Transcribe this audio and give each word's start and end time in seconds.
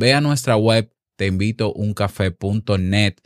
Ve 0.00 0.14
a 0.14 0.22
nuestra 0.22 0.56
web 0.56 0.90
teinvitouncafé.net 1.16 3.16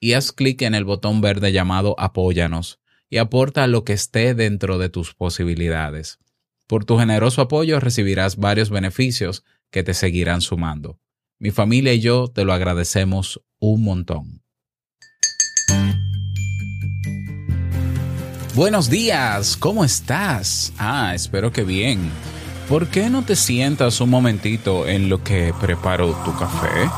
y 0.00 0.14
haz 0.14 0.32
clic 0.32 0.62
en 0.62 0.74
el 0.74 0.84
botón 0.84 1.20
verde 1.20 1.52
llamado 1.52 1.94
Apóyanos 1.96 2.80
y 3.08 3.18
aporta 3.18 3.68
lo 3.68 3.84
que 3.84 3.92
esté 3.92 4.34
dentro 4.34 4.78
de 4.78 4.88
tus 4.88 5.14
posibilidades. 5.14 6.18
Por 6.66 6.86
tu 6.86 6.98
generoso 6.98 7.40
apoyo 7.40 7.78
recibirás 7.78 8.36
varios 8.36 8.70
beneficios 8.70 9.44
que 9.70 9.84
te 9.84 9.94
seguirán 9.94 10.40
sumando. 10.40 10.98
Mi 11.38 11.52
familia 11.52 11.94
y 11.94 12.00
yo 12.00 12.26
te 12.26 12.44
lo 12.44 12.52
agradecemos 12.52 13.40
un 13.60 13.84
montón. 13.84 14.42
Buenos 18.56 18.90
días, 18.90 19.56
¿cómo 19.56 19.84
estás? 19.84 20.72
Ah, 20.78 21.14
espero 21.14 21.52
que 21.52 21.62
bien. 21.62 22.10
¿Por 22.68 22.88
qué 22.88 23.10
no 23.10 23.22
te 23.22 23.36
sientas 23.36 24.00
un 24.00 24.08
momentito 24.08 24.86
en 24.86 25.10
lo 25.10 25.22
que 25.22 25.52
preparo 25.60 26.12
tu 26.24 26.34
café? 26.34 26.88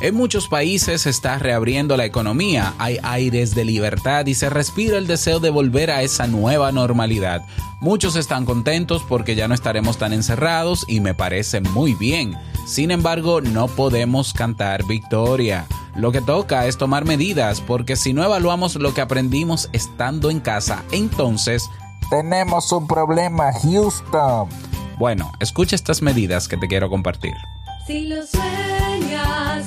En 0.00 0.14
muchos 0.14 0.46
países 0.46 1.02
se 1.02 1.10
está 1.10 1.40
reabriendo 1.40 1.96
la 1.96 2.04
economía, 2.04 2.72
hay 2.78 3.00
aires 3.02 3.56
de 3.56 3.64
libertad 3.64 4.26
y 4.26 4.34
se 4.34 4.48
respira 4.48 4.96
el 4.96 5.08
deseo 5.08 5.40
de 5.40 5.50
volver 5.50 5.90
a 5.90 6.02
esa 6.02 6.28
nueva 6.28 6.70
normalidad. 6.70 7.42
Muchos 7.80 8.14
están 8.14 8.44
contentos 8.44 9.02
porque 9.08 9.34
ya 9.34 9.48
no 9.48 9.54
estaremos 9.54 9.98
tan 9.98 10.12
encerrados 10.12 10.84
y 10.86 11.00
me 11.00 11.14
parece 11.14 11.60
muy 11.60 11.94
bien. 11.94 12.36
Sin 12.64 12.92
embargo, 12.92 13.40
no 13.40 13.66
podemos 13.66 14.32
cantar 14.32 14.86
victoria. 14.86 15.66
Lo 15.96 16.12
que 16.12 16.20
toca 16.20 16.66
es 16.66 16.78
tomar 16.78 17.04
medidas 17.04 17.60
porque 17.60 17.96
si 17.96 18.12
no 18.12 18.22
evaluamos 18.22 18.76
lo 18.76 18.94
que 18.94 19.00
aprendimos 19.00 19.68
estando 19.72 20.30
en 20.30 20.38
casa, 20.38 20.84
entonces 20.92 21.68
tenemos 22.10 22.72
un 22.72 22.86
problema, 22.86 23.52
Houston. 23.62 24.48
Bueno, 24.98 25.32
escucha 25.40 25.76
estas 25.76 26.02
medidas 26.02 26.48
que 26.48 26.56
te 26.56 26.68
quiero 26.68 26.90
compartir. 26.90 27.34
Si 27.86 28.06
lo 28.06 28.26
sueñas, 28.26 29.66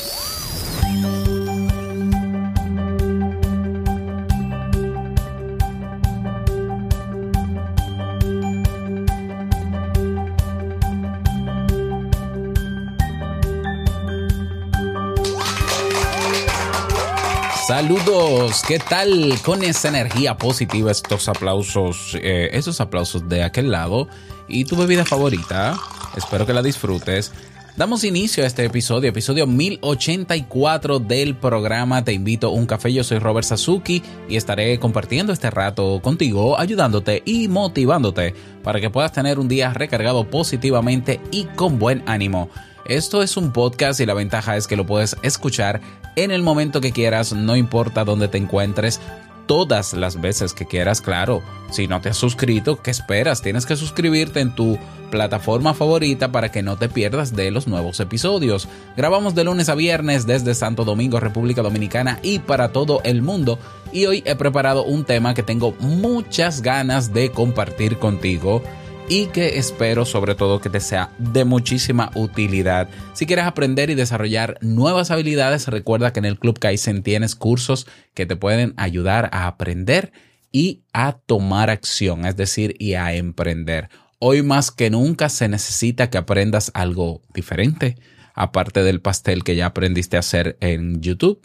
Saludos, 17.71 18.63
¿qué 18.67 18.79
tal? 18.79 19.33
Con 19.45 19.63
esa 19.63 19.87
energía 19.87 20.37
positiva, 20.37 20.91
estos 20.91 21.29
aplausos, 21.29 22.17
eh, 22.21 22.49
esos 22.51 22.81
aplausos 22.81 23.29
de 23.29 23.43
aquel 23.43 23.71
lado 23.71 24.09
y 24.49 24.65
tu 24.65 24.75
bebida 24.75 25.05
favorita. 25.05 25.79
Espero 26.17 26.45
que 26.45 26.51
la 26.51 26.61
disfrutes. 26.63 27.31
Damos 27.77 28.03
inicio 28.03 28.43
a 28.43 28.47
este 28.47 28.65
episodio, 28.65 29.09
episodio 29.09 29.47
1084 29.47 30.99
del 30.99 31.37
programa 31.37 32.03
Te 32.03 32.11
invito 32.11 32.47
a 32.47 32.51
un 32.51 32.65
café. 32.65 32.91
Yo 32.91 33.05
soy 33.05 33.19
Robert 33.19 33.47
Sasuki 33.47 34.03
y 34.27 34.35
estaré 34.35 34.77
compartiendo 34.77 35.31
este 35.31 35.49
rato 35.49 36.01
contigo, 36.03 36.59
ayudándote 36.59 37.23
y 37.25 37.47
motivándote 37.47 38.35
para 38.63 38.81
que 38.81 38.89
puedas 38.89 39.13
tener 39.13 39.39
un 39.39 39.47
día 39.47 39.71
recargado 39.71 40.29
positivamente 40.29 41.21
y 41.31 41.45
con 41.45 41.79
buen 41.79 42.03
ánimo. 42.05 42.49
Esto 42.85 43.23
es 43.23 43.37
un 43.37 43.53
podcast 43.53 44.01
y 44.01 44.05
la 44.05 44.13
ventaja 44.13 44.57
es 44.57 44.67
que 44.67 44.75
lo 44.75 44.85
puedes 44.85 45.15
escuchar 45.23 45.79
en 46.15 46.31
el 46.31 46.43
momento 46.43 46.81
que 46.81 46.91
quieras, 46.91 47.33
no 47.33 47.55
importa 47.55 48.03
dónde 48.03 48.27
te 48.27 48.37
encuentres, 48.37 48.99
todas 49.45 49.93
las 49.93 50.21
veces 50.21 50.53
que 50.53 50.65
quieras, 50.65 51.01
claro. 51.01 51.41
Si 51.71 51.87
no 51.87 51.99
te 51.99 52.09
has 52.09 52.17
suscrito, 52.17 52.81
¿qué 52.81 52.91
esperas? 52.91 53.41
Tienes 53.41 53.65
que 53.65 53.75
suscribirte 53.75 54.39
en 54.39 54.55
tu 54.55 54.77
plataforma 55.09 55.73
favorita 55.73 56.31
para 56.31 56.51
que 56.51 56.63
no 56.63 56.77
te 56.77 56.87
pierdas 56.89 57.35
de 57.35 57.51
los 57.51 57.67
nuevos 57.67 57.99
episodios. 57.99 58.69
Grabamos 58.95 59.35
de 59.35 59.43
lunes 59.43 59.67
a 59.69 59.75
viernes 59.75 60.25
desde 60.25 60.55
Santo 60.55 60.85
Domingo, 60.85 61.19
República 61.19 61.61
Dominicana 61.61 62.19
y 62.23 62.39
para 62.39 62.69
todo 62.69 63.01
el 63.03 63.21
mundo. 63.21 63.59
Y 63.91 64.05
hoy 64.05 64.23
he 64.25 64.35
preparado 64.35 64.85
un 64.85 65.03
tema 65.03 65.33
que 65.33 65.43
tengo 65.43 65.75
muchas 65.79 66.61
ganas 66.61 67.13
de 67.13 67.31
compartir 67.31 67.97
contigo 67.97 68.63
y 69.11 69.25
que 69.25 69.57
espero 69.57 70.05
sobre 70.05 70.35
todo 70.35 70.61
que 70.61 70.69
te 70.69 70.79
sea 70.79 71.11
de 71.17 71.43
muchísima 71.43 72.11
utilidad. 72.15 72.87
Si 73.11 73.25
quieres 73.25 73.43
aprender 73.43 73.89
y 73.89 73.95
desarrollar 73.95 74.57
nuevas 74.61 75.11
habilidades, 75.11 75.67
recuerda 75.67 76.13
que 76.13 76.19
en 76.19 76.25
el 76.25 76.39
Club 76.39 76.57
Kaizen 76.59 77.03
tienes 77.03 77.35
cursos 77.35 77.87
que 78.13 78.25
te 78.25 78.37
pueden 78.37 78.73
ayudar 78.77 79.29
a 79.33 79.47
aprender 79.47 80.13
y 80.49 80.83
a 80.93 81.11
tomar 81.11 81.69
acción, 81.69 82.25
es 82.25 82.37
decir, 82.37 82.77
y 82.79 82.93
a 82.93 83.13
emprender. 83.13 83.89
Hoy 84.17 84.43
más 84.43 84.71
que 84.71 84.89
nunca 84.89 85.27
se 85.27 85.49
necesita 85.49 86.09
que 86.09 86.17
aprendas 86.17 86.71
algo 86.73 87.21
diferente, 87.33 87.97
aparte 88.33 88.81
del 88.81 89.01
pastel 89.01 89.43
que 89.43 89.57
ya 89.57 89.65
aprendiste 89.65 90.15
a 90.15 90.21
hacer 90.21 90.55
en 90.61 91.01
YouTube 91.01 91.41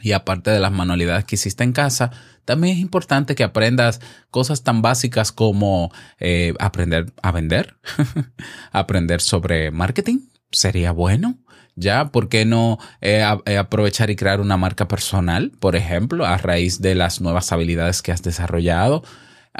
y 0.00 0.12
aparte 0.12 0.50
de 0.50 0.60
las 0.60 0.72
manualidades 0.72 1.24
que 1.24 1.36
hiciste 1.36 1.64
en 1.64 1.72
casa, 1.72 2.10
también 2.44 2.76
es 2.76 2.80
importante 2.80 3.34
que 3.34 3.44
aprendas 3.44 4.00
cosas 4.30 4.62
tan 4.62 4.80
básicas 4.80 5.32
como 5.32 5.92
eh, 6.18 6.54
aprender 6.58 7.12
a 7.22 7.32
vender, 7.32 7.76
aprender 8.72 9.20
sobre 9.20 9.70
marketing, 9.70 10.20
sería 10.50 10.92
bueno. 10.92 11.36
Ya, 11.74 12.06
¿por 12.06 12.28
qué 12.28 12.44
no 12.44 12.78
eh, 13.00 13.24
eh, 13.46 13.56
aprovechar 13.56 14.10
y 14.10 14.16
crear 14.16 14.40
una 14.40 14.56
marca 14.56 14.88
personal, 14.88 15.52
por 15.60 15.76
ejemplo, 15.76 16.26
a 16.26 16.36
raíz 16.36 16.80
de 16.80 16.96
las 16.96 17.20
nuevas 17.20 17.52
habilidades 17.52 18.02
que 18.02 18.10
has 18.10 18.22
desarrollado? 18.22 19.04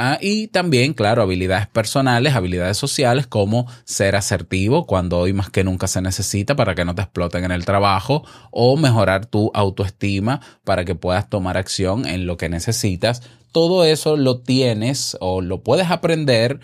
Ah, 0.00 0.16
y 0.20 0.46
también, 0.46 0.94
claro, 0.94 1.22
habilidades 1.22 1.66
personales, 1.66 2.36
habilidades 2.36 2.76
sociales 2.76 3.26
como 3.26 3.66
ser 3.82 4.14
asertivo 4.14 4.86
cuando 4.86 5.18
hoy 5.18 5.32
más 5.32 5.50
que 5.50 5.64
nunca 5.64 5.88
se 5.88 6.00
necesita 6.00 6.54
para 6.54 6.76
que 6.76 6.84
no 6.84 6.94
te 6.94 7.02
exploten 7.02 7.44
en 7.44 7.50
el 7.50 7.64
trabajo 7.64 8.24
o 8.52 8.76
mejorar 8.76 9.26
tu 9.26 9.50
autoestima 9.54 10.40
para 10.62 10.84
que 10.84 10.94
puedas 10.94 11.28
tomar 11.28 11.56
acción 11.56 12.06
en 12.06 12.26
lo 12.26 12.36
que 12.36 12.48
necesitas. 12.48 13.22
Todo 13.50 13.84
eso 13.84 14.16
lo 14.16 14.40
tienes 14.40 15.16
o 15.20 15.40
lo 15.40 15.64
puedes 15.64 15.90
aprender 15.90 16.60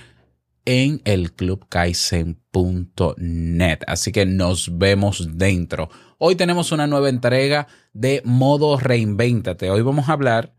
en 0.65 1.03
el 1.05 1.33
clubkaizen.net. 1.33 3.79
Así 3.89 4.13
que 4.13 4.27
nos 4.27 4.79
vemos 4.79 5.37
dentro. 5.37 5.91
Hoy 6.19 6.37
tenemos 6.37 6.71
una 6.71 6.87
nueva 6.87 7.09
entrega 7.09 7.67
de 7.93 8.23
modo 8.25 8.79
reinvéntate. 8.79 9.71
Hoy 9.71 9.83
vamos 9.83 10.09
a 10.09 10.13
hablar 10.13 10.54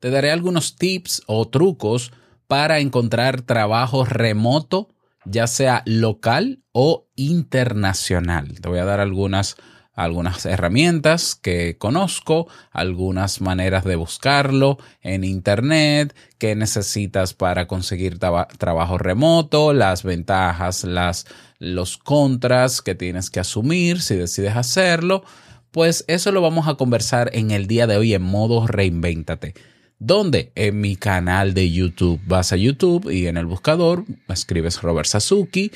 te 0.00 0.10
daré 0.10 0.30
algunos 0.30 0.76
tips 0.76 1.22
o 1.26 1.48
trucos 1.48 2.12
para 2.46 2.78
encontrar 2.78 3.42
trabajo 3.42 4.04
remoto, 4.04 4.88
ya 5.24 5.46
sea 5.46 5.82
local 5.84 6.62
o 6.72 7.06
internacional. 7.16 8.60
Te 8.60 8.68
voy 8.68 8.78
a 8.78 8.84
dar 8.84 9.00
algunas, 9.00 9.56
algunas 9.92 10.46
herramientas 10.46 11.34
que 11.34 11.76
conozco, 11.76 12.48
algunas 12.70 13.40
maneras 13.40 13.84
de 13.84 13.96
buscarlo 13.96 14.78
en 15.02 15.24
Internet, 15.24 16.16
qué 16.38 16.54
necesitas 16.54 17.34
para 17.34 17.66
conseguir 17.66 18.18
trabajo 18.18 18.96
remoto, 18.96 19.74
las 19.74 20.04
ventajas, 20.04 20.84
las, 20.84 21.26
los 21.58 21.98
contras 21.98 22.80
que 22.80 22.94
tienes 22.94 23.28
que 23.28 23.40
asumir 23.40 24.00
si 24.00 24.14
decides 24.14 24.56
hacerlo 24.56 25.24
Pues 25.70 26.04
eso 26.08 26.32
lo 26.32 26.40
vamos 26.40 26.66
a 26.66 26.76
conversar 26.76 27.30
en 27.34 27.50
el 27.50 27.66
día 27.66 27.86
de 27.86 27.98
hoy 27.98 28.14
en 28.14 28.22
modo 28.22 28.66
reinvéntate. 28.66 29.54
¿Dónde? 29.98 30.52
En 30.54 30.80
mi 30.80 30.94
canal 30.94 31.54
de 31.54 31.70
YouTube. 31.72 32.20
Vas 32.24 32.52
a 32.52 32.56
YouTube 32.56 33.10
y 33.10 33.26
en 33.26 33.36
el 33.36 33.46
buscador 33.46 34.04
escribes 34.28 34.80
Robert 34.80 35.08
Sasuki, 35.08 35.72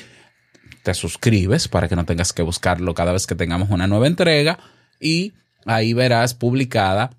te 0.83 0.93
suscribes 0.93 1.67
para 1.67 1.89
que 1.89 1.95
no 1.95 2.05
tengas 2.05 2.31
que 2.31 2.41
buscarlo 2.41 2.93
cada 2.93 3.11
vez 3.11 3.27
que 3.27 3.35
tengamos 3.35 3.69
una 3.69 3.87
nueva 3.87 4.07
entrega 4.07 4.59
y 4.99 5.33
ahí 5.65 5.93
verás 5.93 6.33
publicada 6.33 7.11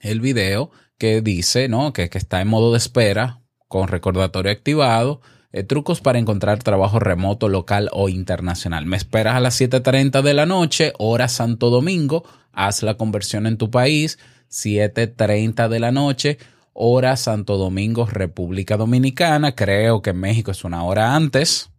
el 0.00 0.20
video 0.20 0.70
que 0.98 1.22
dice, 1.22 1.68
¿no? 1.68 1.92
Que, 1.92 2.10
está 2.12 2.40
en 2.40 2.48
modo 2.48 2.72
de 2.72 2.78
espera 2.78 3.40
con 3.68 3.88
recordatorio 3.88 4.52
activado. 4.52 5.20
Eh, 5.52 5.62
trucos 5.62 6.00
para 6.00 6.18
encontrar 6.18 6.62
trabajo 6.62 6.98
remoto, 6.98 7.48
local 7.48 7.88
o 7.92 8.08
internacional. 8.10 8.84
Me 8.84 8.96
esperas 8.96 9.36
a 9.36 9.40
las 9.40 9.58
7.30 9.58 10.22
de 10.22 10.34
la 10.34 10.44
noche, 10.44 10.92
hora 10.98 11.28
Santo 11.28 11.70
Domingo. 11.70 12.24
Haz 12.52 12.82
la 12.82 12.96
conversión 12.96 13.46
en 13.46 13.56
tu 13.56 13.70
país. 13.70 14.18
7.30 14.50 15.68
de 15.68 15.80
la 15.80 15.92
noche, 15.92 16.38
hora 16.72 17.16
Santo 17.16 17.56
Domingo, 17.56 18.06
República 18.06 18.76
Dominicana. 18.76 19.54
Creo 19.54 20.02
que 20.02 20.10
en 20.10 20.20
México 20.20 20.50
es 20.50 20.64
una 20.64 20.84
hora 20.84 21.14
antes. 21.14 21.70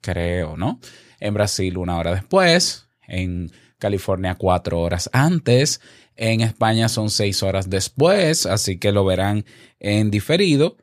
Creo, 0.00 0.56
¿no? 0.56 0.80
En 1.20 1.34
Brasil 1.34 1.76
una 1.78 1.98
hora 1.98 2.14
después. 2.14 2.86
En 3.06 3.50
California 3.78 4.36
cuatro 4.36 4.80
horas 4.80 5.10
antes. 5.12 5.80
En 6.16 6.40
España 6.40 6.88
son 6.88 7.10
seis 7.10 7.42
horas 7.42 7.68
después, 7.68 8.46
así 8.46 8.78
que 8.78 8.92
lo 8.92 9.04
verán 9.04 9.44
en 9.80 10.10
diferido. 10.10 10.76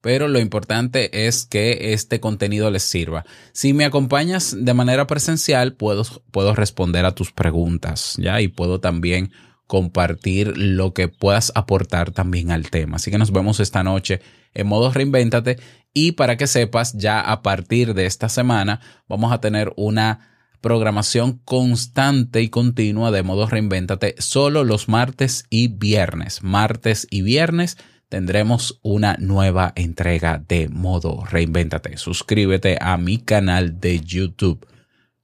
Pero 0.00 0.26
lo 0.26 0.40
importante 0.40 1.26
es 1.26 1.46
que 1.46 1.92
este 1.92 2.18
contenido 2.18 2.70
les 2.72 2.82
sirva. 2.82 3.24
Si 3.52 3.72
me 3.72 3.84
acompañas 3.84 4.56
de 4.58 4.74
manera 4.74 5.06
presencial, 5.06 5.74
puedo, 5.74 6.02
puedo 6.32 6.54
responder 6.56 7.04
a 7.04 7.14
tus 7.14 7.30
preguntas, 7.30 8.16
¿ya? 8.18 8.40
Y 8.40 8.48
puedo 8.48 8.80
también 8.80 9.30
compartir 9.66 10.56
lo 10.56 10.92
que 10.92 11.08
puedas 11.08 11.52
aportar 11.54 12.10
también 12.10 12.50
al 12.50 12.70
tema. 12.70 12.96
Así 12.96 13.10
que 13.10 13.18
nos 13.18 13.32
vemos 13.32 13.60
esta 13.60 13.82
noche 13.82 14.20
en 14.54 14.66
modo 14.66 14.92
reinvéntate 14.92 15.58
y 15.94 16.12
para 16.12 16.36
que 16.36 16.46
sepas, 16.46 16.94
ya 16.94 17.20
a 17.20 17.42
partir 17.42 17.94
de 17.94 18.06
esta 18.06 18.28
semana 18.28 18.80
vamos 19.08 19.32
a 19.32 19.40
tener 19.40 19.72
una 19.76 20.28
programación 20.60 21.40
constante 21.44 22.40
y 22.40 22.48
continua 22.48 23.10
de 23.10 23.22
modo 23.22 23.46
reinvéntate 23.46 24.14
solo 24.18 24.64
los 24.64 24.88
martes 24.88 25.44
y 25.50 25.68
viernes. 25.68 26.42
Martes 26.42 27.06
y 27.10 27.22
viernes 27.22 27.76
tendremos 28.08 28.78
una 28.82 29.16
nueva 29.18 29.72
entrega 29.74 30.42
de 30.46 30.68
modo 30.68 31.24
reinvéntate. 31.24 31.96
Suscríbete 31.96 32.78
a 32.80 32.96
mi 32.96 33.18
canal 33.18 33.80
de 33.80 34.00
YouTube. 34.00 34.66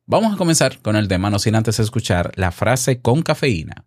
Vamos 0.06 0.35
a 0.35 0.38
comenzar 0.38 0.79
con 0.81 0.96
el 0.96 1.06
tema, 1.06 1.31
no 1.31 1.38
sin 1.38 1.55
antes 1.55 1.79
escuchar 1.79 2.32
la 2.35 2.50
frase 2.50 3.00
con 3.00 3.23
cafeína. 3.23 3.85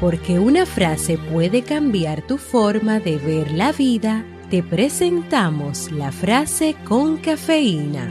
Porque 0.00 0.38
una 0.38 0.64
frase 0.64 1.18
puede 1.18 1.62
cambiar 1.62 2.22
tu 2.22 2.38
forma 2.38 3.00
de 3.00 3.18
ver 3.18 3.50
la 3.52 3.70
vida, 3.72 4.24
te 4.48 4.62
presentamos 4.62 5.92
la 5.92 6.10
frase 6.10 6.74
con 6.86 7.18
cafeína. 7.18 8.08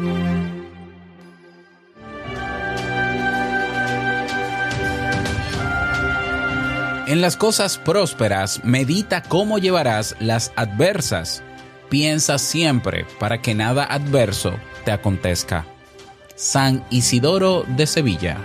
En 7.07 7.21
las 7.21 7.36
cosas 7.36 7.80
prósperas, 7.80 8.63
medita 8.63 9.24
cómo 9.24 9.57
llevarás 9.57 10.15
las 10.19 10.53
adversas. 10.56 11.41
Piensa 11.89 12.38
siempre 12.38 13.07
para 13.19 13.41
que 13.41 13.56
nada 13.56 13.83
adverso 13.83 14.53
te 14.86 14.91
acontezca. 14.91 15.65
San 16.36 16.86
Isidoro 16.91 17.65
de 17.68 17.88
Sevilla. 17.88 18.38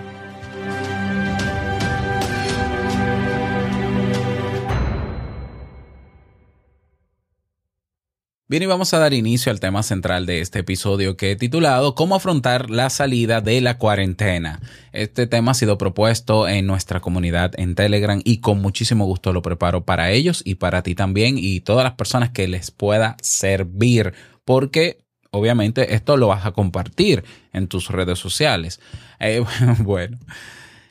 Bien, 8.55 8.63
y 8.63 8.67
vamos 8.67 8.95
a 8.95 9.01
dar 9.01 9.15
inicio 9.15 9.51
al 9.51 9.59
tema 9.59 9.83
central 9.83 10.27
de 10.27 10.39
este 10.39 10.61
episodio 10.61 11.17
que 11.17 11.33
he 11.33 11.35
titulado 11.35 11.97
¿Cómo 11.97 12.15
afrontar 12.15 12.71
la 12.71 12.89
salida 12.89 13.41
de 13.41 13.61
la 13.61 13.79
cuarentena? 13.79 14.61
Este 14.93 15.27
tema 15.27 15.51
ha 15.51 15.55
sido 15.55 15.77
propuesto 15.77 16.47
en 16.47 16.65
nuestra 16.65 17.01
comunidad 17.01 17.51
en 17.59 17.75
Telegram 17.75 18.23
y 18.23 18.39
con 18.39 18.63
muchísimo 18.63 19.07
gusto 19.07 19.33
lo 19.33 19.43
preparo 19.43 19.85
para 19.85 20.13
ellos 20.13 20.41
y 20.45 20.55
para 20.55 20.85
ti 20.85 20.95
también 20.95 21.37
y 21.37 21.63
todas 21.63 21.83
las 21.83 21.95
personas 21.95 22.31
que 22.31 22.47
les 22.47 22.71
pueda 22.71 23.17
servir, 23.21 24.15
porque 24.45 24.99
obviamente 25.33 25.97
esto 25.97 26.17
lo 26.17 26.29
vas 26.29 26.47
a 26.47 26.53
compartir 26.53 27.25
en 27.53 27.67
tus 27.67 27.89
redes 27.89 28.21
sociales. 28.21 28.79
Eh, 29.19 29.45
bueno. 29.81 30.17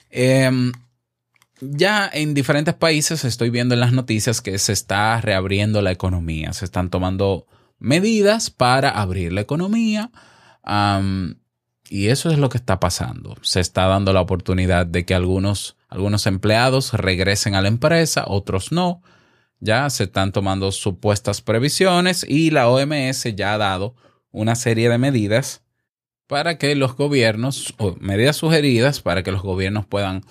Em, 0.09 0.73
ya 1.61 2.09
en 2.11 2.33
diferentes 2.33 2.73
países 2.73 3.23
estoy 3.23 3.51
viendo 3.51 3.73
en 3.73 3.79
las 3.79 3.93
noticias 3.93 4.41
que 4.41 4.57
se 4.57 4.73
está 4.73 5.21
reabriendo 5.21 5.81
la 5.81 5.93
economía, 5.93 6.51
se 6.51 6.65
están 6.65 6.89
tomando 6.89 7.47
medidas 7.83 8.49
para 8.49 8.89
abrir 8.89 9.33
la 9.33 9.41
economía 9.41 10.09
y 11.89 12.07
eso 12.07 12.31
es 12.31 12.39
lo 12.39 12.49
que 12.49 12.57
está 12.57 12.79
pasando. 12.79 13.35
Se 13.41 13.59
está 13.59 13.85
dando 13.87 14.13
la 14.13 14.21
oportunidad 14.21 14.85
de 14.85 15.05
que 15.05 15.13
algunos, 15.13 15.75
algunos 15.89 16.25
empleados 16.25 16.93
regresen 16.93 17.55
a 17.55 17.61
la 17.61 17.67
empresa, 17.67 18.23
otros 18.25 18.71
no. 18.71 19.01
Ya 19.59 19.89
se 19.89 20.05
están 20.05 20.31
tomando 20.31 20.71
supuestas 20.71 21.41
previsiones 21.41 22.25
y 22.27 22.51
la 22.51 22.69
OMS 22.69 23.35
ya 23.35 23.53
ha 23.53 23.57
dado 23.57 23.95
una 24.31 24.55
serie 24.55 24.89
de 24.89 24.97
medidas 24.97 25.61
para 26.27 26.57
que 26.57 26.75
los 26.75 26.95
gobiernos, 26.95 27.75
o 27.77 27.95
medidas 27.99 28.37
sugeridas 28.37 29.01
para 29.01 29.23
que 29.23 29.31
los 29.31 29.41
gobiernos 29.41 29.85
puedan 29.85 30.23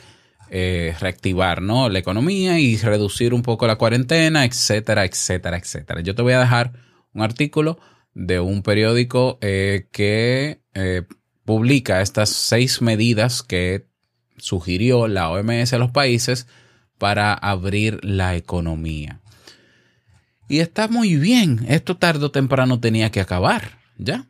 eh, 0.50 0.96
reactivar 1.00 1.62
¿no? 1.62 1.88
la 1.90 1.98
economía 1.98 2.58
y 2.58 2.76
reducir 2.78 3.34
un 3.34 3.42
poco 3.42 3.66
la 3.66 3.76
cuarentena, 3.76 4.44
etcétera, 4.44 5.04
etcétera, 5.04 5.58
etcétera. 5.58 6.00
Yo 6.00 6.14
te 6.14 6.22
voy 6.22 6.32
a 6.32 6.40
dejar 6.40 6.72
un 7.14 7.22
artículo 7.22 7.78
de 8.14 8.40
un 8.40 8.62
periódico 8.62 9.38
eh, 9.40 9.88
que 9.92 10.62
eh, 10.74 11.02
publica 11.44 12.00
estas 12.00 12.28
seis 12.28 12.82
medidas 12.82 13.42
que 13.42 13.86
sugirió 14.36 15.08
la 15.08 15.30
OMS 15.30 15.72
a 15.72 15.78
los 15.78 15.90
países 15.90 16.46
para 16.98 17.34
abrir 17.34 17.98
la 18.02 18.36
economía. 18.36 19.20
Y 20.48 20.60
está 20.60 20.88
muy 20.88 21.16
bien, 21.16 21.64
esto 21.68 21.96
tarde 21.96 22.26
o 22.26 22.30
temprano 22.30 22.80
tenía 22.80 23.10
que 23.10 23.20
acabar, 23.20 23.78
¿ya? 23.96 24.26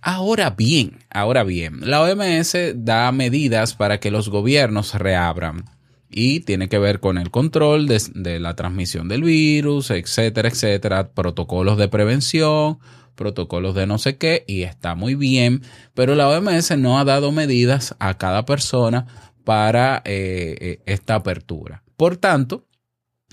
Ahora 0.00 0.50
bien, 0.50 0.98
ahora 1.10 1.42
bien, 1.42 1.80
la 1.88 2.02
OMS 2.02 2.56
da 2.76 3.10
medidas 3.12 3.74
para 3.74 3.98
que 3.98 4.10
los 4.10 4.28
gobiernos 4.28 4.94
reabran 4.94 5.64
y 6.08 6.40
tiene 6.40 6.68
que 6.68 6.78
ver 6.78 7.00
con 7.00 7.18
el 7.18 7.30
control 7.30 7.88
de, 7.88 8.40
la 8.40 8.54
transmisión 8.54 9.08
del 9.08 9.22
virus, 9.22 9.90
etcétera, 9.90 10.48
etcétera, 10.48 11.12
protocolos 11.12 11.78
de 11.78 11.88
prevención, 11.88 12.78
protocolos 13.14 13.74
de 13.74 13.86
no 13.86 13.98
sé 13.98 14.16
qué, 14.16 14.44
y 14.46 14.62
está 14.62 14.94
muy 14.94 15.14
bien, 15.14 15.62
pero 15.94 16.14
la 16.14 16.28
OMS 16.28 16.76
no 16.78 16.98
ha 16.98 17.04
dado 17.04 17.32
medidas 17.32 17.96
a 17.98 18.18
cada 18.18 18.44
persona 18.44 19.06
para 19.44 20.02
eh, 20.04 20.56
eh, 20.60 20.80
esta 20.86 21.16
apertura. 21.16 21.82
Por 21.96 22.16
tanto, 22.16 22.66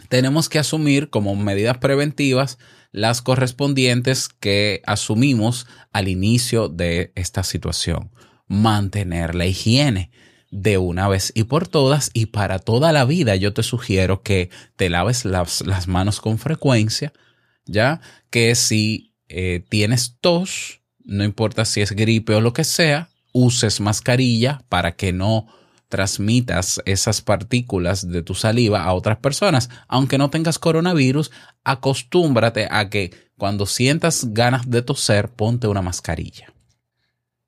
tenemos 0.10 0.50
que 0.50 0.60
asumir 0.60 1.10
como 1.10 1.36
medidas 1.36 1.78
preventivas 1.78 2.58
las 2.92 3.22
correspondientes 3.22 4.30
que 4.30 4.82
asumimos 4.86 5.68
al 5.92 6.08
inicio 6.08 6.70
de 6.70 7.12
esta 7.16 7.44
situación. 7.44 8.12
Mantener 8.48 9.34
la 9.34 9.48
higiene 9.48 10.12
de 10.54 10.78
una 10.78 11.08
vez 11.08 11.32
y 11.34 11.46
por 11.46 11.68
todas 11.68 12.12
y 12.14 12.28
para 12.28 12.60
toda 12.60 12.92
la 12.92 13.06
vida 13.06 13.36
yo 13.36 13.54
te 13.54 13.64
sugiero 13.64 14.22
que 14.22 14.52
te 14.76 14.88
laves 14.88 15.26
las, 15.26 15.64
manos 15.88 16.22
con 16.22 16.38
frecuencia, 16.38 17.12
ya 17.66 18.02
que 18.30 18.54
si 18.54 19.16
eh, 19.30 19.66
tienes 19.68 20.18
tos, 20.22 20.82
no 21.04 21.24
importa 21.24 21.66
si 21.66 21.82
es 21.82 21.94
gripe 21.94 22.36
o 22.36 22.42
lo 22.42 22.54
que 22.54 22.66
sea, 22.66 23.10
uses 23.32 23.82
mascarilla 23.82 24.64
para 24.70 24.96
que 24.96 25.12
no 25.12 25.48
transmitas 25.90 26.82
esas 26.86 27.22
partículas 27.22 28.08
de 28.08 28.22
tu 28.22 28.36
saliva 28.36 28.84
a 28.84 28.94
otras 28.94 29.18
personas. 29.18 29.72
Aunque 29.88 30.20
no 30.20 30.30
tengas 30.30 30.60
coronavirus, 30.60 31.32
acostúmbrate 31.64 32.68
a 32.70 32.92
que 32.92 33.12
cuando 33.38 33.66
sientas 33.66 34.28
ganas 34.34 34.70
de 34.70 34.84
toser, 34.84 35.30
ponte 35.30 35.68
una 35.68 35.82
mascarilla. 35.82 36.54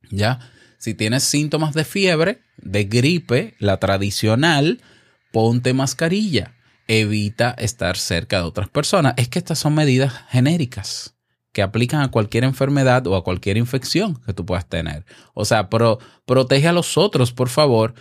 ¿Ya? 0.09 0.39
Si 0.86 0.94
tienes 0.94 1.24
síntomas 1.24 1.74
de 1.74 1.84
fiebre, 1.84 2.44
de 2.58 2.84
gripe, 2.84 3.56
la 3.58 3.77
tradicional, 3.77 4.84
ponte 5.32 5.74
mascarilla. 5.74 6.54
Evita 6.88 7.56
estar 7.58 7.98
cerca 7.98 8.38
de 8.38 8.44
otras 8.44 8.70
personas. 8.70 9.15
Es 9.18 9.27
que 9.27 9.39
estas 9.39 9.58
son 9.58 9.74
medidas 9.74 10.13
genéricas 10.30 11.15
que 11.54 11.63
aplican 11.63 12.01
a 12.01 12.12
cualquier 12.12 12.44
enfermedad 12.44 13.08
o 13.08 13.15
a 13.15 13.24
cualquier 13.24 13.58
infección 13.58 14.22
que 14.27 14.34
tú 14.36 14.46
puedas 14.46 14.70
tener. 14.70 15.08
O 15.34 15.44
sea, 15.44 15.70
protege 15.70 16.68
a 16.68 16.72
los 16.72 17.00
otros, 17.00 17.32
por 17.32 17.50
favor, 17.50 17.96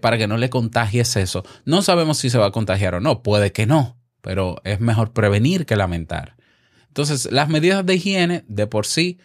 para 0.00 0.16
que 0.16 0.28
no 0.28 0.36
le 0.36 0.48
contagies 0.48 1.16
eso. 1.16 1.44
No 1.64 1.82
sabemos 1.82 2.18
si 2.18 2.30
se 2.30 2.38
va 2.38 2.46
a 2.46 2.52
contagiar 2.52 2.94
o 2.94 3.00
no, 3.00 3.24
puede 3.24 3.50
que 3.50 3.66
no, 3.66 3.98
pero 4.20 4.60
es 4.62 4.78
mejor 4.78 5.12
prevenir 5.12 5.66
que 5.66 5.74
lamentar. 5.74 6.36
Entonces, 6.86 7.32
las 7.32 7.48
medidas 7.48 7.84
de 7.84 7.96
higiene 7.96 8.44
de 8.46 8.68
por 8.68 8.86
sí 8.86 9.18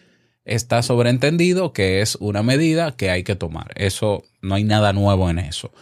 está 0.44 0.82
sobreentendido 0.82 1.72
que 1.72 2.00
es 2.00 2.16
una 2.20 2.42
medida 2.42 2.96
que 2.96 3.10
hay 3.10 3.24
que 3.24 3.36
tomar. 3.36 3.72
Eso 3.76 4.24
no 4.42 4.54
hay 4.54 4.64
nada 4.64 4.92
nuevo 4.92 5.30
en 5.30 5.38
eso. 5.38 5.72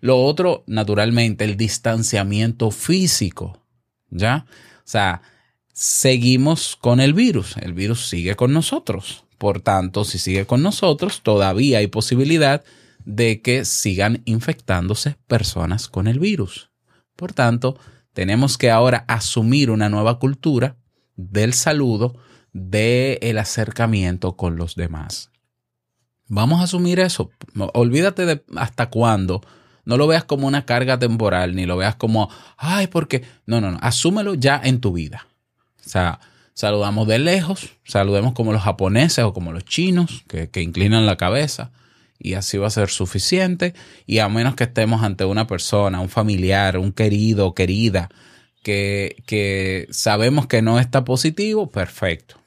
Lo 0.00 0.22
otro, 0.22 0.64
naturalmente, 0.66 1.44
el 1.44 1.56
distanciamiento 1.56 2.70
físico. 2.70 3.58
¿Ya? 4.10 4.46
O 4.78 4.82
sea, 4.84 5.22
seguimos 5.72 6.76
con 6.76 7.00
el 7.00 7.14
virus. 7.14 7.56
El 7.56 7.72
virus 7.72 8.08
sigue 8.08 8.34
con 8.34 8.52
nosotros. 8.52 9.24
Por 9.38 9.60
tanto, 9.60 10.04
si 10.04 10.18
sigue 10.18 10.46
con 10.46 10.62
nosotros, 10.62 11.22
todavía 11.22 11.78
hay 11.78 11.86
posibilidad 11.86 12.62
de 13.04 13.40
que 13.40 13.64
sigan 13.64 14.22
infectándose 14.24 15.16
personas 15.26 15.88
con 15.88 16.06
el 16.06 16.18
virus. 16.18 16.70
Por 17.16 17.32
tanto, 17.32 17.76
tenemos 18.12 18.58
que 18.58 18.70
ahora 18.70 19.04
asumir 19.08 19.70
una 19.70 19.88
nueva 19.88 20.18
cultura 20.18 20.76
del 21.16 21.54
saludo, 21.54 22.14
del 22.52 23.38
acercamiento 23.38 24.36
con 24.36 24.56
los 24.56 24.74
demás. 24.74 25.30
Vamos 26.28 26.60
a 26.60 26.64
asumir 26.64 27.00
eso. 27.00 27.30
Olvídate 27.74 28.26
de 28.26 28.44
hasta 28.56 28.88
cuándo. 28.90 29.42
No 29.84 29.96
lo 29.96 30.06
veas 30.06 30.24
como 30.24 30.46
una 30.46 30.64
carga 30.64 30.98
temporal, 30.98 31.54
ni 31.54 31.66
lo 31.66 31.76
veas 31.76 31.96
como, 31.96 32.30
ay, 32.56 32.86
porque. 32.86 33.22
No, 33.46 33.60
no, 33.60 33.70
no. 33.70 33.78
Asúmelo 33.82 34.34
ya 34.34 34.60
en 34.62 34.80
tu 34.80 34.92
vida. 34.92 35.26
O 35.84 35.88
sea, 35.88 36.20
saludamos 36.54 37.08
de 37.08 37.18
lejos, 37.18 37.70
saludemos 37.84 38.32
como 38.32 38.52
los 38.52 38.62
japoneses 38.62 39.24
o 39.24 39.32
como 39.32 39.52
los 39.52 39.64
chinos, 39.64 40.24
que, 40.28 40.48
que 40.48 40.62
inclinan 40.62 41.06
la 41.06 41.16
cabeza 41.16 41.72
y 42.18 42.34
así 42.34 42.56
va 42.56 42.68
a 42.68 42.70
ser 42.70 42.88
suficiente. 42.88 43.74
Y 44.06 44.18
a 44.18 44.28
menos 44.28 44.54
que 44.54 44.64
estemos 44.64 45.02
ante 45.02 45.24
una 45.24 45.46
persona, 45.46 46.00
un 46.00 46.08
familiar, 46.08 46.78
un 46.78 46.92
querido 46.92 47.52
querida, 47.54 48.08
que, 48.62 49.22
que 49.26 49.88
sabemos 49.90 50.46
que 50.46 50.62
no 50.62 50.78
está 50.78 51.04
positivo, 51.04 51.70
perfecto. 51.70 52.41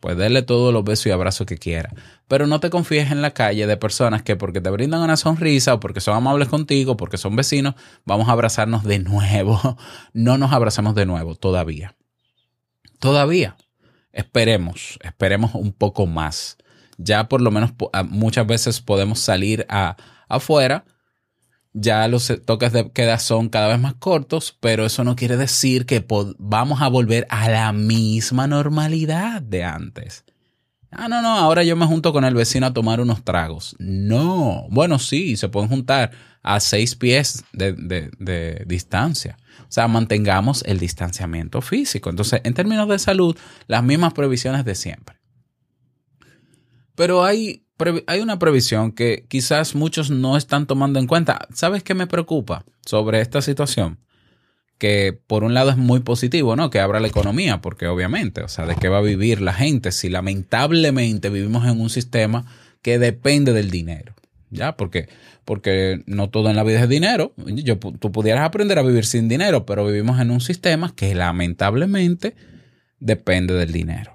Pues 0.00 0.16
déle 0.16 0.42
todos 0.42 0.72
los 0.72 0.82
besos 0.82 1.06
y 1.06 1.10
abrazos 1.10 1.46
que 1.46 1.58
quiera. 1.58 1.90
Pero 2.26 2.46
no 2.46 2.58
te 2.58 2.70
confíes 2.70 3.10
en 3.12 3.22
la 3.22 3.32
calle 3.32 3.66
de 3.66 3.76
personas 3.76 4.22
que 4.22 4.34
porque 4.34 4.60
te 4.60 4.70
brindan 4.70 5.02
una 5.02 5.16
sonrisa 5.16 5.74
o 5.74 5.80
porque 5.80 6.00
son 6.00 6.16
amables 6.16 6.48
contigo, 6.48 6.96
porque 6.96 7.18
son 7.18 7.36
vecinos, 7.36 7.74
vamos 8.04 8.28
a 8.28 8.32
abrazarnos 8.32 8.84
de 8.84 8.98
nuevo. 8.98 9.60
No 10.12 10.38
nos 10.38 10.52
abrazamos 10.52 10.94
de 10.94 11.06
nuevo 11.06 11.34
todavía. 11.34 11.94
Todavía. 12.98 13.56
Esperemos, 14.12 14.98
esperemos 15.02 15.54
un 15.54 15.72
poco 15.72 16.06
más 16.06 16.56
ya 17.02 17.28
por 17.28 17.40
lo 17.40 17.50
menos 17.50 17.72
muchas 18.08 18.46
veces 18.46 18.80
podemos 18.80 19.20
salir 19.20 19.66
a, 19.68 19.96
afuera. 20.28 20.84
Ya 21.72 22.08
los 22.08 22.32
toques 22.44 22.72
de 22.72 22.90
queda 22.90 23.18
son 23.18 23.48
cada 23.48 23.68
vez 23.68 23.78
más 23.78 23.94
cortos, 23.94 24.56
pero 24.58 24.84
eso 24.84 25.04
no 25.04 25.14
quiere 25.14 25.36
decir 25.36 25.86
que 25.86 26.04
vamos 26.38 26.82
a 26.82 26.88
volver 26.88 27.26
a 27.30 27.48
la 27.48 27.72
misma 27.72 28.46
normalidad 28.48 29.40
de 29.40 29.62
antes. 29.64 30.24
Ah, 30.90 31.08
no, 31.08 31.22
no, 31.22 31.28
ahora 31.36 31.62
yo 31.62 31.76
me 31.76 31.86
junto 31.86 32.12
con 32.12 32.24
el 32.24 32.34
vecino 32.34 32.66
a 32.66 32.72
tomar 32.72 33.00
unos 33.00 33.22
tragos. 33.22 33.76
No, 33.78 34.66
bueno, 34.70 34.98
sí, 34.98 35.36
se 35.36 35.48
pueden 35.48 35.68
juntar 35.68 36.10
a 36.42 36.58
seis 36.58 36.96
pies 36.96 37.44
de, 37.52 38.64
distancia. 38.66 39.36
O 39.60 39.72
sea, 39.72 39.86
mantengamos 39.86 40.64
el 40.66 40.80
distanciamiento 40.80 41.60
físico. 41.60 42.10
Entonces, 42.10 42.40
en 42.42 42.54
términos 42.54 42.88
de 42.88 42.98
salud, 42.98 43.36
las 43.68 43.84
mismas 43.84 44.14
previsiones 44.14 44.64
de 44.64 44.74
siempre. 44.74 45.16
Pero 46.96 47.24
hay, 47.24 47.64
hay 48.06 48.20
una 48.20 48.38
previsión 48.38 48.92
que 48.92 49.24
quizás 49.28 49.74
muchos 49.74 50.10
no 50.10 50.36
están 50.36 50.66
tomando 50.66 50.98
en 50.98 51.06
cuenta. 51.06 51.48
¿Sabes 51.52 51.82
qué 51.82 51.94
me 51.94 52.06
preocupa 52.06 52.64
sobre 52.84 53.20
esta 53.20 53.42
situación? 53.42 53.98
Que 54.78 55.18
por 55.26 55.44
un 55.44 55.54
lado 55.54 55.70
es 55.70 55.76
muy 55.76 56.00
positivo, 56.00 56.56
¿no? 56.56 56.70
Que 56.70 56.80
abra 56.80 57.00
la 57.00 57.08
economía, 57.08 57.60
porque 57.60 57.86
obviamente, 57.86 58.42
o 58.42 58.48
sea, 58.48 58.66
¿de 58.66 58.76
qué 58.76 58.88
va 58.88 58.98
a 58.98 59.02
vivir 59.02 59.40
la 59.40 59.52
gente 59.52 59.92
si 59.92 60.08
lamentablemente 60.08 61.28
vivimos 61.30 61.66
en 61.66 61.80
un 61.80 61.90
sistema 61.90 62.46
que 62.82 62.98
depende 62.98 63.52
del 63.52 63.70
dinero? 63.70 64.14
¿Ya? 64.50 64.76
Porque, 64.76 65.08
porque 65.44 66.02
no 66.06 66.30
todo 66.30 66.50
en 66.50 66.56
la 66.56 66.64
vida 66.64 66.82
es 66.82 66.88
dinero. 66.88 67.34
Yo, 67.36 67.78
tú 67.78 68.10
pudieras 68.10 68.44
aprender 68.44 68.78
a 68.78 68.82
vivir 68.82 69.04
sin 69.04 69.28
dinero, 69.28 69.64
pero 69.66 69.86
vivimos 69.86 70.18
en 70.20 70.30
un 70.30 70.40
sistema 70.40 70.94
que 70.94 71.14
lamentablemente 71.14 72.34
depende 72.98 73.54
del 73.54 73.72
dinero. 73.72 74.12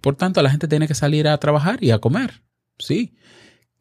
Por 0.00 0.16
tanto, 0.16 0.42
la 0.42 0.50
gente 0.50 0.68
tiene 0.68 0.88
que 0.88 0.94
salir 0.94 1.28
a 1.28 1.38
trabajar 1.38 1.82
y 1.82 1.92
a 1.92 1.98
comer. 1.98 2.42
Sí. 2.78 3.14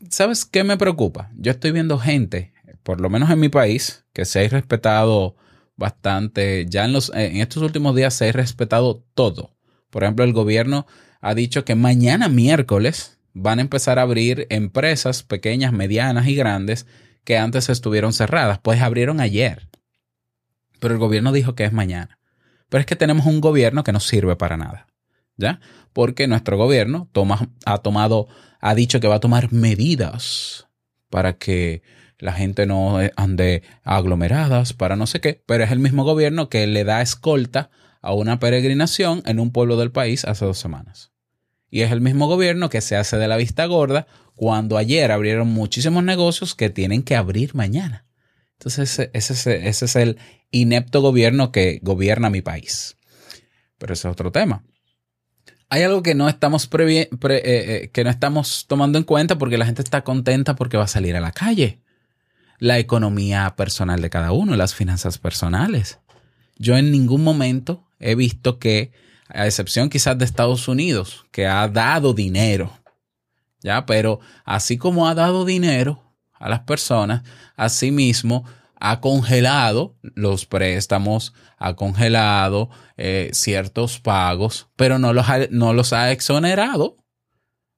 ¿Sabes 0.09 0.45
qué 0.45 0.63
me 0.63 0.77
preocupa? 0.77 1.31
Yo 1.37 1.51
estoy 1.51 1.71
viendo 1.71 1.99
gente, 1.99 2.53
por 2.83 3.01
lo 3.01 3.09
menos 3.09 3.29
en 3.29 3.39
mi 3.39 3.49
país, 3.49 4.05
que 4.13 4.25
se 4.25 4.45
ha 4.45 4.49
respetado 4.49 5.35
bastante. 5.75 6.65
Ya 6.67 6.85
en, 6.85 6.93
los, 6.93 7.11
en 7.13 7.37
estos 7.37 7.61
últimos 7.63 7.95
días 7.95 8.13
se 8.13 8.29
ha 8.29 8.31
respetado 8.31 9.03
todo. 9.13 9.55
Por 9.89 10.03
ejemplo, 10.03 10.25
el 10.25 10.33
gobierno 10.33 10.87
ha 11.19 11.35
dicho 11.35 11.65
que 11.65 11.75
mañana 11.75 12.29
miércoles 12.29 13.19
van 13.33 13.59
a 13.59 13.61
empezar 13.61 13.99
a 13.99 14.03
abrir 14.03 14.47
empresas 14.49 15.23
pequeñas, 15.23 15.73
medianas 15.73 16.27
y 16.27 16.35
grandes 16.35 16.87
que 17.23 17.37
antes 17.37 17.69
estuvieron 17.69 18.13
cerradas. 18.13 18.59
Pues 18.59 18.81
abrieron 18.81 19.19
ayer. 19.19 19.69
Pero 20.79 20.93
el 20.93 20.99
gobierno 20.99 21.31
dijo 21.31 21.53
que 21.53 21.65
es 21.65 21.73
mañana. 21.73 22.17
Pero 22.69 22.79
es 22.79 22.85
que 22.85 22.95
tenemos 22.95 23.25
un 23.25 23.41
gobierno 23.41 23.83
que 23.83 23.91
no 23.91 23.99
sirve 23.99 24.35
para 24.35 24.57
nada. 24.57 24.87
¿Ya? 25.37 25.59
porque 25.93 26.27
nuestro 26.27 26.57
gobierno 26.57 27.09
ha 27.65 27.77
tomado, 27.79 28.27
ha 28.59 28.75
dicho 28.75 28.99
que 28.99 29.07
va 29.07 29.15
a 29.15 29.19
tomar 29.19 29.51
medidas 29.51 30.67
para 31.09 31.33
que 31.33 31.81
la 32.19 32.33
gente 32.33 32.65
no 32.65 32.99
ande 33.15 33.63
aglomeradas, 33.83 34.73
para 34.73 34.95
no 34.95 35.07
sé 35.07 35.19
qué, 35.19 35.43
pero 35.45 35.63
es 35.63 35.71
el 35.71 35.79
mismo 35.79 36.03
gobierno 36.03 36.49
que 36.49 36.67
le 36.67 36.83
da 36.83 37.01
escolta 37.01 37.69
a 38.01 38.13
una 38.13 38.39
peregrinación 38.39 39.21
en 39.25 39.39
un 39.39 39.51
pueblo 39.51 39.77
del 39.77 39.91
país 39.91 40.25
hace 40.25 40.45
dos 40.45 40.57
semanas. 40.57 41.11
Y 41.69 41.81
es 41.81 41.91
el 41.91 42.01
mismo 42.01 42.27
gobierno 42.27 42.69
que 42.69 42.81
se 42.81 42.95
hace 42.95 43.17
de 43.17 43.27
la 43.27 43.37
vista 43.37 43.65
gorda 43.65 44.05
cuando 44.35 44.77
ayer 44.77 45.11
abrieron 45.11 45.47
muchísimos 45.47 46.03
negocios 46.03 46.53
que 46.53 46.69
tienen 46.69 47.03
que 47.03 47.15
abrir 47.15 47.55
mañana. 47.55 48.05
Entonces 48.53 48.99
ese, 48.99 49.09
ese, 49.13 49.67
ese 49.67 49.85
es 49.85 49.95
el 49.95 50.17
inepto 50.51 51.01
gobierno 51.01 51.51
que 51.51 51.79
gobierna 51.81 52.29
mi 52.29 52.41
país. 52.41 52.97
Pero 53.77 53.93
ese 53.93 54.07
es 54.07 54.11
otro 54.11 54.31
tema 54.31 54.63
hay 55.71 55.83
algo 55.83 56.03
que 56.03 56.15
no 56.15 56.27
estamos 56.27 56.69
eh, 56.79 57.09
eh, 57.21 57.89
que 57.93 58.03
no 58.03 58.09
estamos 58.09 58.65
tomando 58.67 58.97
en 58.97 59.05
cuenta 59.05 59.37
porque 59.37 59.57
la 59.57 59.65
gente 59.65 59.81
está 59.81 60.03
contenta 60.03 60.53
porque 60.53 60.75
va 60.75 60.83
a 60.83 60.87
salir 60.87 61.15
a 61.15 61.21
la 61.21 61.31
calle. 61.31 61.79
La 62.59 62.77
economía 62.77 63.55
personal 63.55 64.01
de 64.01 64.09
cada 64.09 64.33
uno, 64.33 64.57
las 64.57 64.75
finanzas 64.75 65.17
personales. 65.17 65.99
Yo 66.57 66.75
en 66.75 66.91
ningún 66.91 67.23
momento 67.23 67.87
he 67.99 68.15
visto 68.15 68.59
que, 68.59 68.91
a 69.29 69.45
excepción 69.45 69.89
quizás 69.89 70.17
de 70.17 70.25
Estados 70.25 70.67
Unidos, 70.67 71.25
que 71.31 71.47
ha 71.47 71.65
dado 71.69 72.13
dinero, 72.13 72.77
ya, 73.61 73.85
pero 73.85 74.19
así 74.43 74.77
como 74.77 75.07
ha 75.07 75.15
dado 75.15 75.45
dinero 75.45 76.03
a 76.33 76.49
las 76.49 76.59
personas, 76.59 77.23
asimismo 77.55 78.43
ha 78.81 78.99
congelado 78.99 79.95
los 80.01 80.47
préstamos, 80.47 81.33
ha 81.57 81.75
congelado 81.75 82.71
eh, 82.97 83.29
ciertos 83.31 83.99
pagos, 83.99 84.69
pero 84.75 84.97
no 84.97 85.13
los, 85.13 85.29
ha, 85.29 85.47
no 85.51 85.73
los 85.73 85.93
ha 85.93 86.11
exonerado. 86.11 86.97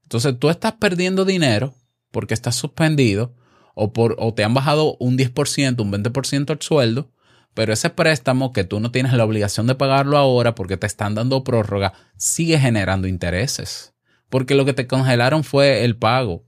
Entonces 0.03 0.39
tú 0.39 0.49
estás 0.49 0.73
perdiendo 0.73 1.25
dinero 1.25 1.75
porque 2.09 2.33
estás 2.33 2.55
suspendido 2.55 3.35
o, 3.75 3.91
por, 3.91 4.15
o 4.17 4.33
te 4.33 4.45
han 4.45 4.53
bajado 4.53 4.95
un 4.99 5.17
10%, 5.17 5.81
un 5.81 5.91
20% 5.91 6.51
el 6.51 6.61
sueldo, 6.61 7.11
pero 7.53 7.73
ese 7.73 7.89
préstamo 7.89 8.53
que 8.53 8.63
tú 8.63 8.79
no 8.79 8.91
tienes 8.91 9.11
la 9.11 9.25
obligación 9.25 9.67
de 9.67 9.75
pagarlo 9.75 10.17
ahora 10.17 10.55
porque 10.55 10.77
te 10.77 10.87
están 10.87 11.15
dando 11.15 11.43
prórroga, 11.43 11.91
sigue 12.15 12.57
generando 12.59 13.09
intereses. 13.09 13.93
Porque 14.29 14.55
lo 14.55 14.63
que 14.63 14.73
te 14.73 14.87
congelaron 14.87 15.43
fue 15.43 15.83
el 15.83 15.97
pago, 15.97 16.45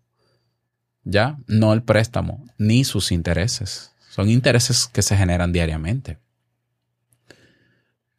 ¿ya? 1.04 1.38
No 1.46 1.74
el 1.74 1.84
préstamo, 1.84 2.46
ni 2.58 2.86
sus 2.86 3.12
intereses. 3.12 3.95
Son 4.16 4.30
intereses 4.30 4.88
que 4.88 5.02
se 5.02 5.18
generan 5.18 5.52
diariamente. 5.52 6.20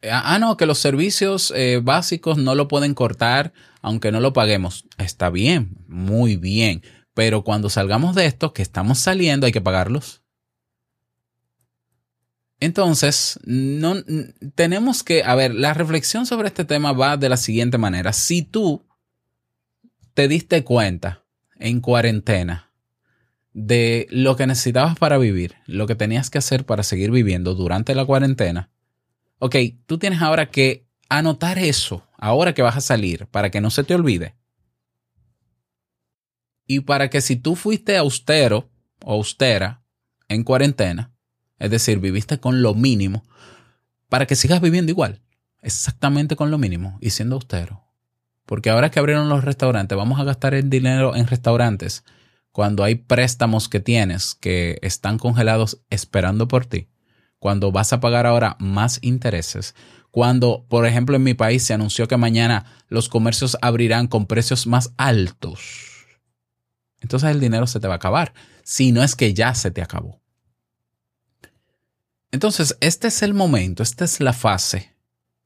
Ah, 0.03 0.35
ah, 0.35 0.37
no, 0.37 0.55
que 0.55 0.67
los 0.67 0.77
servicios 0.77 1.51
eh, 1.55 1.81
básicos 1.83 2.37
no 2.37 2.53
lo 2.53 2.67
pueden 2.67 2.93
cortar 2.93 3.51
aunque 3.81 4.11
no 4.11 4.19
lo 4.19 4.31
paguemos. 4.31 4.85
Está 4.99 5.31
bien, 5.31 5.75
muy 5.87 6.37
bien. 6.37 6.83
Pero 7.15 7.43
cuando 7.43 7.71
salgamos 7.71 8.13
de 8.13 8.27
esto, 8.27 8.53
que 8.53 8.61
estamos 8.61 8.99
saliendo, 8.99 9.47
hay 9.47 9.51
que 9.51 9.59
pagarlos. 9.59 10.21
Entonces, 12.59 13.39
no, 13.43 13.95
tenemos 14.53 15.01
que, 15.01 15.23
a 15.23 15.33
ver, 15.33 15.55
la 15.55 15.73
reflexión 15.73 16.27
sobre 16.27 16.49
este 16.49 16.63
tema 16.63 16.91
va 16.91 17.17
de 17.17 17.29
la 17.29 17.37
siguiente 17.37 17.79
manera. 17.79 18.13
Si 18.13 18.43
tú 18.43 18.85
te 20.13 20.27
diste 20.27 20.63
cuenta 20.63 21.25
en 21.55 21.81
cuarentena 21.81 22.66
de 23.59 24.05
lo 24.11 24.35
que 24.35 24.45
necesitabas 24.45 24.99
para 24.99 25.17
vivir, 25.17 25.55
lo 25.65 25.87
que 25.87 25.95
tenías 25.95 26.29
que 26.29 26.37
hacer 26.37 26.63
para 26.63 26.83
seguir 26.83 27.09
viviendo 27.09 27.55
durante 27.55 27.95
la 27.95 28.05
cuarentena, 28.05 28.69
ok, 29.39 29.55
tú 29.87 29.97
tienes 29.97 30.21
ahora 30.21 30.51
que 30.51 30.85
anotar 31.09 31.57
eso, 31.57 32.07
ahora 32.19 32.53
que 32.53 32.61
vas 32.61 32.77
a 32.77 32.81
salir, 32.81 33.25
para 33.25 33.49
que 33.49 33.59
no 33.59 33.71
se 33.71 33.83
te 33.83 33.95
olvide. 33.95 34.35
Y 36.67 36.81
para 36.81 37.09
que 37.09 37.19
si 37.19 37.35
tú 37.35 37.55
fuiste 37.55 37.97
austero 37.97 38.69
o 39.03 39.13
austera 39.13 39.81
en 40.27 40.43
cuarentena, 40.43 41.11
es 41.57 41.71
decir, 41.71 41.97
viviste 41.97 42.39
con 42.39 42.61
lo 42.61 42.75
mínimo, 42.75 43.23
para 44.07 44.27
que 44.27 44.35
sigas 44.35 44.61
viviendo 44.61 44.91
igual, 44.91 45.23
exactamente 45.63 46.35
con 46.35 46.51
lo 46.51 46.59
mínimo 46.59 46.99
y 47.01 47.09
siendo 47.09 47.33
austero. 47.33 47.87
Porque 48.45 48.69
ahora 48.69 48.91
que 48.91 48.99
abrieron 48.99 49.29
los 49.29 49.43
restaurantes, 49.43 49.97
vamos 49.97 50.19
a 50.19 50.25
gastar 50.25 50.53
el 50.53 50.69
dinero 50.69 51.15
en 51.15 51.25
restaurantes 51.25 52.03
cuando 52.57 52.83
hay 52.83 52.95
préstamos 52.95 53.69
que 53.69 53.79
tienes 53.79 54.33
que 54.33 54.79
están 54.81 55.19
congelados 55.19 55.83
esperando 55.91 56.47
por 56.47 56.65
ti. 56.65 56.87
Cuando 57.37 57.71
vas 57.71 57.93
a 57.93 57.99
pagar 57.99 58.25
ahora 58.25 58.57
más 58.59 58.97
intereses. 59.03 59.75
Cuando, 60.09 60.65
por 60.67 60.87
ejemplo, 60.87 61.15
en 61.15 61.21
mi 61.21 61.35
país 61.35 61.61
se 61.61 61.75
anunció 61.75 62.07
que 62.07 62.17
mañana 62.17 62.65
los 62.87 63.09
comercios 63.09 63.59
abrirán 63.61 64.07
con 64.07 64.25
precios 64.25 64.65
más 64.65 64.91
altos. 64.97 65.59
Entonces 66.99 67.29
el 67.29 67.39
dinero 67.39 67.67
se 67.67 67.79
te 67.79 67.87
va 67.87 67.93
a 67.93 67.97
acabar. 67.97 68.33
Si 68.63 68.91
no 68.91 69.03
es 69.03 69.15
que 69.15 69.35
ya 69.35 69.53
se 69.53 69.69
te 69.69 69.83
acabó. 69.83 70.19
Entonces, 72.31 72.75
este 72.81 73.09
es 73.09 73.21
el 73.21 73.35
momento, 73.35 73.83
esta 73.83 74.03
es 74.03 74.19
la 74.19 74.33
fase, 74.33 74.95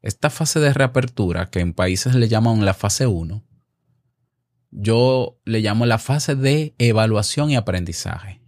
esta 0.01 0.29
fase 0.29 0.61
de 0.61 0.71
reapertura 0.71 1.49
que 1.49 1.59
en 1.59 1.73
países 1.73 2.15
le 2.15 2.29
llaman 2.29 2.63
la 2.63 2.73
fase 2.73 3.05
1, 3.05 3.43
yo 4.71 5.37
le 5.45 5.59
llamo 5.59 5.85
la 5.85 5.97
fase 5.97 6.35
de 6.35 6.73
evaluación 6.77 7.51
y 7.51 7.55
aprendizaje. 7.55 8.41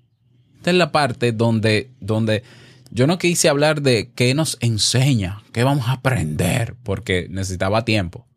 Esta 0.55 0.71
es 0.71 0.77
la 0.77 0.91
parte 0.91 1.33
donde, 1.33 1.91
donde 1.99 2.43
yo 2.89 3.07
no 3.07 3.17
quise 3.17 3.49
hablar 3.49 3.81
de 3.81 4.11
qué 4.13 4.33
nos 4.33 4.57
enseña, 4.61 5.43
qué 5.51 5.63
vamos 5.63 5.87
a 5.87 5.93
aprender, 5.93 6.75
porque 6.83 7.27
necesitaba 7.29 7.85
tiempo. 7.85 8.27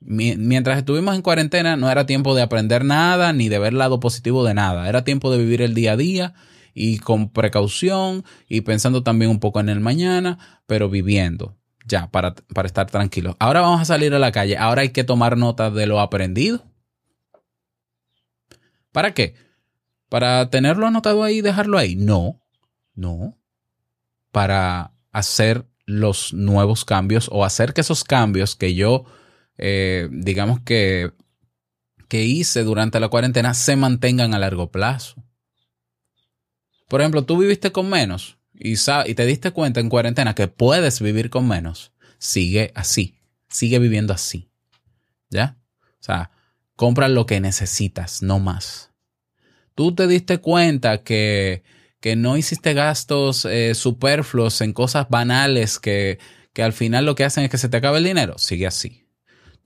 Mientras 0.00 0.78
estuvimos 0.78 1.16
en 1.16 1.22
cuarentena 1.22 1.76
no 1.76 1.90
era 1.90 2.06
tiempo 2.06 2.34
de 2.34 2.42
aprender 2.42 2.84
nada 2.84 3.32
ni 3.32 3.48
de 3.48 3.58
ver 3.58 3.72
lado 3.72 3.98
positivo 3.98 4.44
de 4.44 4.54
nada, 4.54 4.88
era 4.88 5.02
tiempo 5.02 5.32
de 5.32 5.38
vivir 5.38 5.62
el 5.62 5.74
día 5.74 5.92
a 5.92 5.96
día 5.96 6.34
y 6.74 6.98
con 6.98 7.30
precaución 7.30 8.24
y 8.48 8.60
pensando 8.60 9.02
también 9.02 9.30
un 9.30 9.40
poco 9.40 9.58
en 9.58 9.70
el 9.70 9.80
mañana, 9.80 10.38
pero 10.66 10.90
viviendo 10.90 11.56
ya 11.86 12.10
para, 12.10 12.34
para 12.34 12.66
estar 12.66 12.90
tranquilos. 12.90 13.34
Ahora 13.38 13.62
vamos 13.62 13.80
a 13.80 13.86
salir 13.86 14.12
a 14.14 14.18
la 14.18 14.32
calle, 14.32 14.58
ahora 14.58 14.82
hay 14.82 14.90
que 14.90 15.04
tomar 15.04 15.38
nota 15.38 15.70
de 15.70 15.86
lo 15.86 16.00
aprendido. 16.00 16.64
¿Para 18.96 19.12
qué? 19.12 19.34
¿Para 20.08 20.48
tenerlo 20.48 20.86
anotado 20.86 21.22
ahí 21.22 21.36
y 21.36 21.40
dejarlo 21.42 21.76
ahí? 21.76 21.96
No, 21.96 22.40
no. 22.94 23.36
Para 24.32 24.94
hacer 25.12 25.66
los 25.84 26.32
nuevos 26.32 26.86
cambios 26.86 27.28
o 27.30 27.44
hacer 27.44 27.74
que 27.74 27.82
esos 27.82 28.04
cambios 28.04 28.56
que 28.56 28.74
yo, 28.74 29.04
eh, 29.58 30.08
digamos 30.10 30.60
que, 30.60 31.12
que 32.08 32.24
hice 32.24 32.64
durante 32.64 32.98
la 32.98 33.10
cuarentena 33.10 33.52
se 33.52 33.76
mantengan 33.76 34.32
a 34.32 34.38
largo 34.38 34.70
plazo. 34.70 35.22
Por 36.88 37.02
ejemplo, 37.02 37.22
tú 37.22 37.36
viviste 37.36 37.72
con 37.72 37.90
menos 37.90 38.38
y, 38.54 38.76
y 39.04 39.14
te 39.14 39.26
diste 39.26 39.50
cuenta 39.50 39.80
en 39.80 39.90
cuarentena 39.90 40.34
que 40.34 40.48
puedes 40.48 41.02
vivir 41.02 41.28
con 41.28 41.46
menos. 41.46 41.92
Sigue 42.16 42.72
así. 42.74 43.20
Sigue 43.50 43.78
viviendo 43.78 44.14
así. 44.14 44.48
¿Ya? 45.28 45.58
O 46.00 46.02
sea, 46.02 46.30
compra 46.76 47.08
lo 47.08 47.26
que 47.26 47.40
necesitas, 47.40 48.22
no 48.22 48.38
más. 48.38 48.92
Tú 49.74 49.94
te 49.94 50.06
diste 50.06 50.38
cuenta 50.38 51.02
que, 51.02 51.62
que 52.00 52.16
no 52.16 52.36
hiciste 52.36 52.74
gastos 52.74 53.44
eh, 53.44 53.74
superfluos 53.74 54.60
en 54.60 54.72
cosas 54.72 55.08
banales 55.08 55.78
que, 55.78 56.18
que 56.52 56.62
al 56.62 56.72
final 56.72 57.04
lo 57.04 57.14
que 57.14 57.24
hacen 57.24 57.44
es 57.44 57.50
que 57.50 57.58
se 57.58 57.68
te 57.68 57.78
acabe 57.78 57.98
el 57.98 58.04
dinero. 58.04 58.38
Sigue 58.38 58.66
así. 58.66 59.06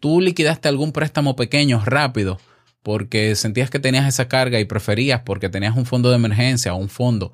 Tú 0.01 0.21
liquidaste 0.21 0.69
algún 0.69 0.93
préstamo 0.93 1.37
pequeño, 1.37 1.83
rápido, 1.85 2.41
porque 2.83 3.37
sentías 3.37 3.71
que 3.71 3.79
tenías 3.79 4.09
esa 4.09 4.29
carga 4.29 4.59
y 4.59 4.65
preferías 4.65 5.23
porque 5.25 5.49
tenías 5.49 5.77
un 5.77 5.87
fondo 5.87 6.09
de 6.09 6.17
emergencia 6.17 6.75
o 6.75 6.79
un 6.79 6.89
fondo 6.89 7.33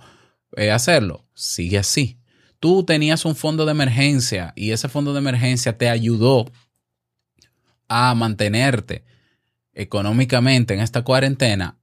eh, 0.56 0.70
hacerlo, 0.70 1.24
sigue 1.34 1.78
así. 1.78 2.18
Tú 2.60 2.84
tenías 2.84 3.24
un 3.24 3.36
fondo 3.36 3.64
de 3.64 3.72
emergencia 3.72 4.52
y 4.56 4.72
ese 4.72 4.88
fondo 4.88 5.12
de 5.12 5.20
emergencia 5.20 5.76
te 5.78 5.88
ayudó 5.88 6.50
a 7.88 8.14
mantenerte 8.14 9.04
económicamente 9.76 10.74
en 10.74 10.80
esta 10.80 11.02
cuarentena, 11.02 11.78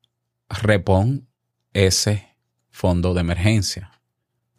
repon 0.49 1.29
ese 1.73 2.27
fondo 2.69 3.13
de 3.13 3.21
emergencia. 3.21 4.01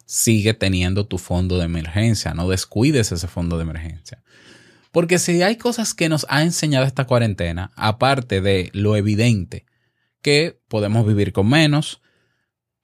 Sigue 0.05 0.53
teniendo 0.53 1.05
tu 1.05 1.17
fondo 1.17 1.57
de 1.57 1.65
emergencia, 1.65 2.33
no 2.33 2.49
descuides 2.49 3.11
ese 3.11 3.27
fondo 3.27 3.57
de 3.57 3.63
emergencia. 3.63 4.23
Porque 4.91 5.19
si 5.19 5.41
hay 5.43 5.57
cosas 5.57 5.93
que 5.93 6.07
nos 6.07 6.25
ha 6.29 6.41
enseñado 6.41 6.85
esta 6.85 7.05
cuarentena, 7.05 7.71
aparte 7.75 8.39
de 8.39 8.69
lo 8.73 8.95
evidente, 8.95 9.65
que 10.21 10.57
podemos 10.69 11.05
vivir 11.05 11.33
con 11.33 11.49
menos, 11.49 12.01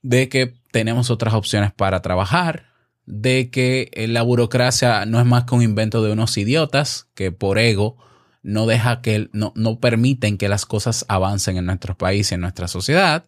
de 0.01 0.27
que 0.27 0.53
tenemos 0.71 1.09
otras 1.09 1.33
opciones 1.33 1.71
para 1.71 2.01
trabajar, 2.01 2.65
de 3.05 3.49
que 3.49 3.89
la 4.09 4.21
burocracia 4.21 5.05
no 5.05 5.19
es 5.19 5.25
más 5.25 5.45
que 5.45 5.55
un 5.55 5.61
invento 5.61 6.03
de 6.03 6.11
unos 6.11 6.37
idiotas 6.37 7.07
que 7.13 7.31
por 7.31 7.57
ego 7.57 7.97
no 8.43 8.65
deja 8.65 9.01
que 9.01 9.29
no, 9.33 9.53
no 9.55 9.79
permiten 9.79 10.37
que 10.37 10.49
las 10.49 10.65
cosas 10.65 11.05
avancen 11.07 11.57
en 11.57 11.65
nuestro 11.65 11.97
país 11.97 12.31
y 12.31 12.35
en 12.35 12.41
nuestra 12.41 12.67
sociedad. 12.67 13.25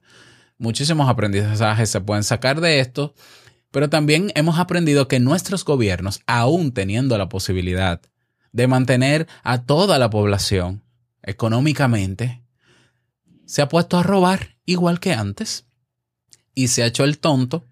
Muchísimos 0.58 1.10
aprendizajes 1.10 1.90
se 1.90 2.02
pueden 2.02 2.24
sacar 2.24 2.62
de 2.62 2.80
esto, 2.80 3.14
pero 3.72 3.90
también 3.90 4.32
hemos 4.36 4.60
aprendido 4.60 5.08
que 5.08 5.20
nuestros 5.20 5.66
gobiernos, 5.66 6.22
aún 6.28 6.74
teniendo 6.74 7.18
la 7.18 7.30
posibilidad 7.30 8.02
de 8.52 8.68
mantener 8.68 9.28
a 9.44 9.64
toda 9.64 9.98
la 9.98 10.10
población 10.10 10.84
económicamente, 11.24 12.44
se 13.46 13.62
ha 13.62 13.70
puesto 13.70 13.98
a 13.98 14.04
robar 14.04 14.58
igual 14.66 15.00
que 15.00 15.14
antes 15.14 15.66
y 16.56 16.68
se 16.68 16.84
ha 16.84 16.88
hecho 16.88 17.04
el 17.04 17.20
tonto 17.20 17.66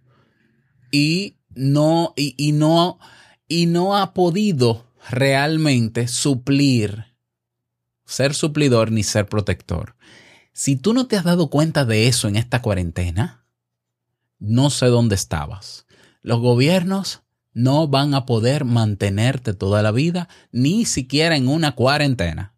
y 0.91 1.37
no, 1.53 2.13
y, 2.15 2.51
no, 2.51 2.99
y 3.47 3.65
no 3.65 3.97
ha 3.97 4.13
podido 4.13 4.91
realmente 5.09 6.07
suplir, 6.07 7.10
ser 8.11 8.33
suplidor 8.33 8.91
ni 8.91 9.03
ser 9.03 9.27
protector. 9.27 9.95
Si 10.53 10.75
tú 10.75 10.93
no 10.93 11.07
te 11.07 11.15
has 11.15 11.23
dado 11.23 11.49
cuenta 11.49 11.85
de 11.85 12.07
eso 12.07 12.27
en 12.27 12.35
esta 12.35 12.61
cuarentena, 12.61 13.45
no 14.37 14.69
sé 14.69 14.87
dónde 14.87 15.15
estabas. 15.15 15.85
Los 16.21 16.41
gobiernos 16.41 17.21
no 17.53 17.87
van 17.87 18.13
a 18.13 18.25
poder 18.25 18.65
mantenerte 18.65 19.53
toda 19.53 19.81
la 19.81 19.91
vida, 19.91 20.27
ni 20.51 20.85
siquiera 20.85 21.37
en 21.37 21.47
una 21.47 21.73
cuarentena. 21.73 22.53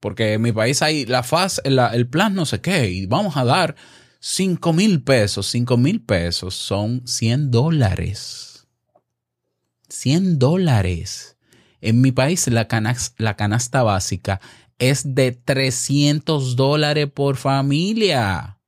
Porque 0.00 0.34
en 0.34 0.42
mi 0.42 0.52
país 0.52 0.82
hay 0.82 1.06
la 1.06 1.22
faz, 1.22 1.60
el 1.64 2.08
plan 2.08 2.34
no 2.34 2.44
sé 2.44 2.60
qué, 2.60 2.90
y 2.90 3.06
vamos 3.06 3.36
a 3.36 3.44
dar 3.44 3.76
5 4.20 4.72
mil 4.72 5.02
pesos. 5.02 5.46
5 5.46 5.76
mil 5.76 6.02
pesos 6.02 6.54
son 6.54 7.06
100 7.06 7.50
dólares. 7.50 8.66
100 9.88 10.38
dólares. 10.38 11.37
En 11.80 12.00
mi 12.00 12.12
país 12.12 12.46
la, 12.48 12.66
la 13.18 13.36
canasta 13.36 13.82
básica 13.82 14.40
es 14.78 15.14
de 15.14 15.32
300 15.32 16.56
dólares 16.56 17.08
por 17.12 17.36
familia. 17.36 18.58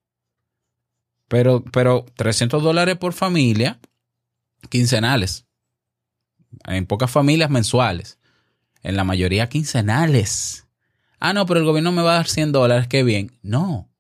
Pero, 1.29 1.65
pero 1.73 2.07
300 2.17 2.63
dólares 2.63 2.97
por 2.97 3.13
familia 3.13 3.79
quincenales. 4.69 5.47
En 6.67 6.87
pocas 6.87 7.11
familias 7.11 7.51
mensuales. 7.51 8.19
En 8.83 8.97
la 8.97 9.05
mayoría 9.05 9.49
quincenales. 9.49 10.67
Ah, 11.21 11.33
no, 11.33 11.47
pero 11.47 11.61
el 11.61 11.67
gobierno 11.67 11.93
me 11.93 12.03
va 12.03 12.13
a 12.13 12.17
dar 12.17 12.29
100 12.29 12.53
dólares, 12.53 12.89
qué 12.89 13.03
bien. 13.05 13.39
No, 13.43 13.91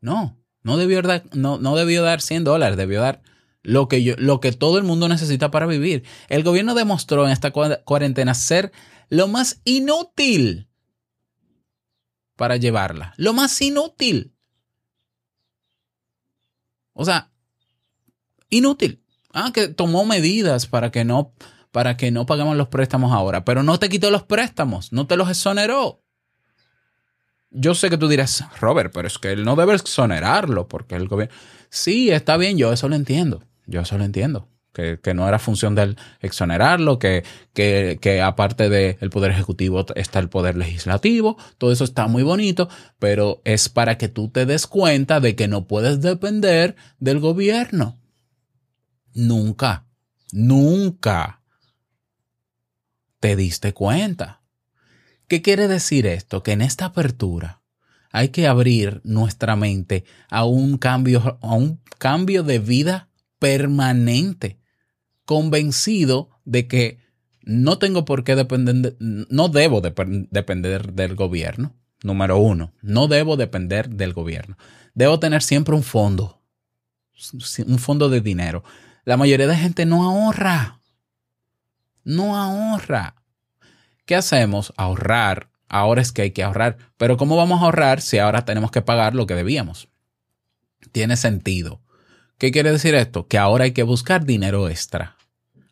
no, 0.00 0.36
no 0.62 0.76
debió 0.76 1.00
dar, 1.00 1.24
no, 1.32 1.58
no 1.58 1.76
debió 1.76 2.02
dar 2.02 2.20
100 2.20 2.44
dólares, 2.44 2.76
debió 2.76 3.00
dar 3.00 3.22
lo 3.62 3.88
que, 3.88 4.02
yo, 4.02 4.14
lo 4.18 4.40
que 4.40 4.52
todo 4.52 4.78
el 4.78 4.84
mundo 4.84 5.08
necesita 5.08 5.50
para 5.50 5.66
vivir. 5.66 6.04
El 6.28 6.42
gobierno 6.42 6.74
demostró 6.74 7.26
en 7.26 7.32
esta 7.32 7.50
cuarentena 7.50 8.34
ser 8.34 8.72
lo 9.08 9.28
más 9.28 9.60
inútil 9.64 10.68
para 12.36 12.56
llevarla. 12.56 13.14
Lo 13.16 13.32
más 13.32 13.60
inútil. 13.60 14.34
O 16.92 17.04
sea, 17.04 17.30
inútil. 18.50 19.02
Ah, 19.32 19.50
que 19.52 19.68
tomó 19.68 20.04
medidas 20.04 20.66
para 20.66 20.90
que 20.90 21.04
no 21.04 21.32
para 21.70 21.96
que 21.96 22.10
no 22.10 22.26
paguemos 22.26 22.56
los 22.56 22.68
préstamos 22.68 23.12
ahora, 23.12 23.46
pero 23.46 23.62
no 23.62 23.78
te 23.78 23.88
quitó 23.88 24.10
los 24.10 24.24
préstamos, 24.24 24.92
no 24.92 25.06
te 25.06 25.16
los 25.16 25.30
exoneró. 25.30 26.04
Yo 27.50 27.74
sé 27.74 27.88
que 27.90 27.96
tú 27.96 28.08
dirás, 28.08 28.44
Robert, 28.60 28.92
pero 28.94 29.08
es 29.08 29.18
que 29.18 29.32
él 29.32 29.44
no 29.44 29.56
debe 29.56 29.74
exonerarlo 29.74 30.68
porque 30.68 30.94
el 30.96 31.08
gobierno... 31.08 31.34
Sí, 31.70 32.10
está 32.10 32.36
bien, 32.36 32.58
yo 32.58 32.72
eso 32.72 32.88
lo 32.88 32.94
entiendo, 32.94 33.42
yo 33.66 33.80
eso 33.80 33.98
lo 33.98 34.04
entiendo, 34.04 34.48
que, 34.72 35.14
no 35.14 35.28
era 35.28 35.38
función 35.38 35.74
del 35.74 35.96
exonerarlo, 36.20 36.98
que, 36.98 37.24
que, 37.52 37.98
que 38.00 38.22
aparte 38.22 38.68
del 38.68 39.10
Poder 39.10 39.30
Ejecutivo 39.30 39.84
está 39.94 40.18
el 40.18 40.28
Poder 40.28 40.56
Legislativo, 40.56 41.36
todo 41.58 41.72
eso 41.72 41.84
está 41.84 42.06
muy 42.06 42.22
bonito, 42.22 42.68
pero 42.98 43.42
es 43.44 43.68
para 43.68 43.98
que 43.98 44.08
tú 44.08 44.28
te 44.28 44.46
des 44.46 44.66
cuenta 44.66 45.20
de 45.20 45.36
que 45.36 45.48
no 45.48 45.66
puedes 45.66 46.00
depender 46.00 46.76
del 46.98 47.20
gobierno. 47.20 47.98
Nunca, 49.14 49.86
nunca 50.32 51.42
te 53.20 53.36
diste 53.36 53.74
cuenta. 53.74 54.42
¿Qué 55.28 55.42
quiere 55.42 55.68
decir 55.68 56.06
esto? 56.06 56.42
Que 56.42 56.52
en 56.52 56.62
esta 56.62 56.86
apertura 56.86 57.62
hay 58.10 58.28
que 58.30 58.46
abrir 58.46 59.00
nuestra 59.04 59.54
mente 59.56 60.04
a 60.28 60.44
un 60.44 60.78
cambio, 60.78 61.38
a 61.40 61.54
un 61.54 61.80
cambio 61.98 62.42
de 62.42 62.58
vida 62.58 63.08
permanente, 63.42 64.60
convencido 65.24 66.30
de 66.44 66.68
que 66.68 67.00
no 67.42 67.76
tengo 67.76 68.04
por 68.04 68.22
qué 68.22 68.36
depender, 68.36 68.94
no 69.00 69.48
debo 69.48 69.80
depender 69.80 70.92
del 70.92 71.16
gobierno. 71.16 71.74
Número 72.04 72.38
uno, 72.38 72.72
no 72.82 73.08
debo 73.08 73.36
depender 73.36 73.88
del 73.88 74.12
gobierno. 74.12 74.56
Debo 74.94 75.18
tener 75.18 75.42
siempre 75.42 75.74
un 75.74 75.82
fondo, 75.82 76.40
un 77.66 77.78
fondo 77.80 78.08
de 78.08 78.20
dinero. 78.20 78.62
La 79.04 79.16
mayoría 79.16 79.48
de 79.48 79.56
gente 79.56 79.86
no 79.86 80.04
ahorra. 80.04 80.80
No 82.04 82.36
ahorra. 82.36 83.24
¿Qué 84.06 84.14
hacemos? 84.14 84.72
Ahorrar. 84.76 85.50
Ahora 85.66 86.00
es 86.00 86.12
que 86.12 86.22
hay 86.22 86.30
que 86.30 86.44
ahorrar. 86.44 86.76
Pero 86.96 87.16
¿cómo 87.16 87.34
vamos 87.34 87.60
a 87.60 87.64
ahorrar 87.64 88.02
si 88.02 88.18
ahora 88.18 88.44
tenemos 88.44 88.70
que 88.70 88.82
pagar 88.82 89.16
lo 89.16 89.26
que 89.26 89.34
debíamos? 89.34 89.88
Tiene 90.92 91.16
sentido. 91.16 91.81
¿Qué 92.38 92.50
quiere 92.50 92.72
decir 92.72 92.94
esto? 92.94 93.26
Que 93.28 93.38
ahora 93.38 93.64
hay 93.64 93.72
que 93.72 93.82
buscar 93.82 94.24
dinero 94.24 94.68
extra. 94.68 95.16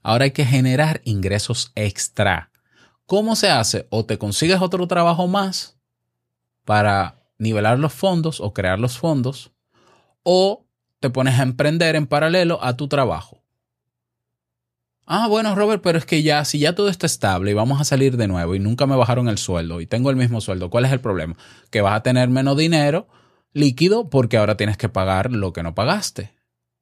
Ahora 0.03 0.25
hay 0.25 0.31
que 0.31 0.47
generar 0.47 1.01
ingresos 1.05 1.73
extra. 1.75 2.51
¿Cómo 3.07 3.37
se 3.37 3.51
hace? 3.51 3.87
O 3.91 4.05
te 4.05 4.19
consigues 4.19 4.61
otro 4.61 4.87
trabajo 4.87 5.27
más 5.27 5.77
para 6.65 7.21
nivelar 7.39 7.79
los 7.79 7.93
fondos 7.93 8.41
o 8.41 8.53
crear 8.53 8.79
los 8.79 8.99
fondos, 8.99 9.51
o 10.23 10.67
te 11.01 11.11
pones 11.11 11.39
a 11.39 11.43
emprender 11.43 11.97
en 11.97 12.07
paralelo 12.07 12.63
a 12.63 12.77
tu 12.77 12.87
trabajo. 12.87 13.43
Ah, 15.07 15.27
bueno, 15.27 15.57
Robert, 15.57 15.83
pero 15.83 15.99
es 15.99 16.05
que 16.05 16.23
ya, 16.23 16.45
si 16.45 16.61
ya 16.61 16.75
todo 16.75 16.89
está 16.89 17.07
estable 17.07 17.51
y 17.51 17.55
vamos 17.55 17.81
a 17.81 17.85
salir 17.85 18.17
de 18.17 18.29
nuevo 18.29 18.55
y 18.55 18.61
nunca 18.61 18.87
me 18.87 18.95
bajaron 18.95 19.29
el 19.29 19.39
sueldo 19.39 19.81
y 19.81 19.87
tengo 19.87 20.11
el 20.11 20.17
mismo 20.17 20.41
sueldo, 20.41 20.71
¿cuál 20.71 20.85
es 20.85 20.93
el 20.93 21.01
problema? 21.01 21.37
Que 21.71 21.81
vas 21.81 21.95
a 21.95 22.03
tener 22.05 22.29
menos 22.29 22.57
dinero 22.57 23.09
líquido 23.53 24.09
porque 24.09 24.37
ahora 24.37 24.57
tienes 24.57 24.77
que 24.77 24.89
pagar 24.89 25.33
lo 25.33 25.53
que 25.53 25.65
no 25.65 25.75
pagaste. 25.75 26.33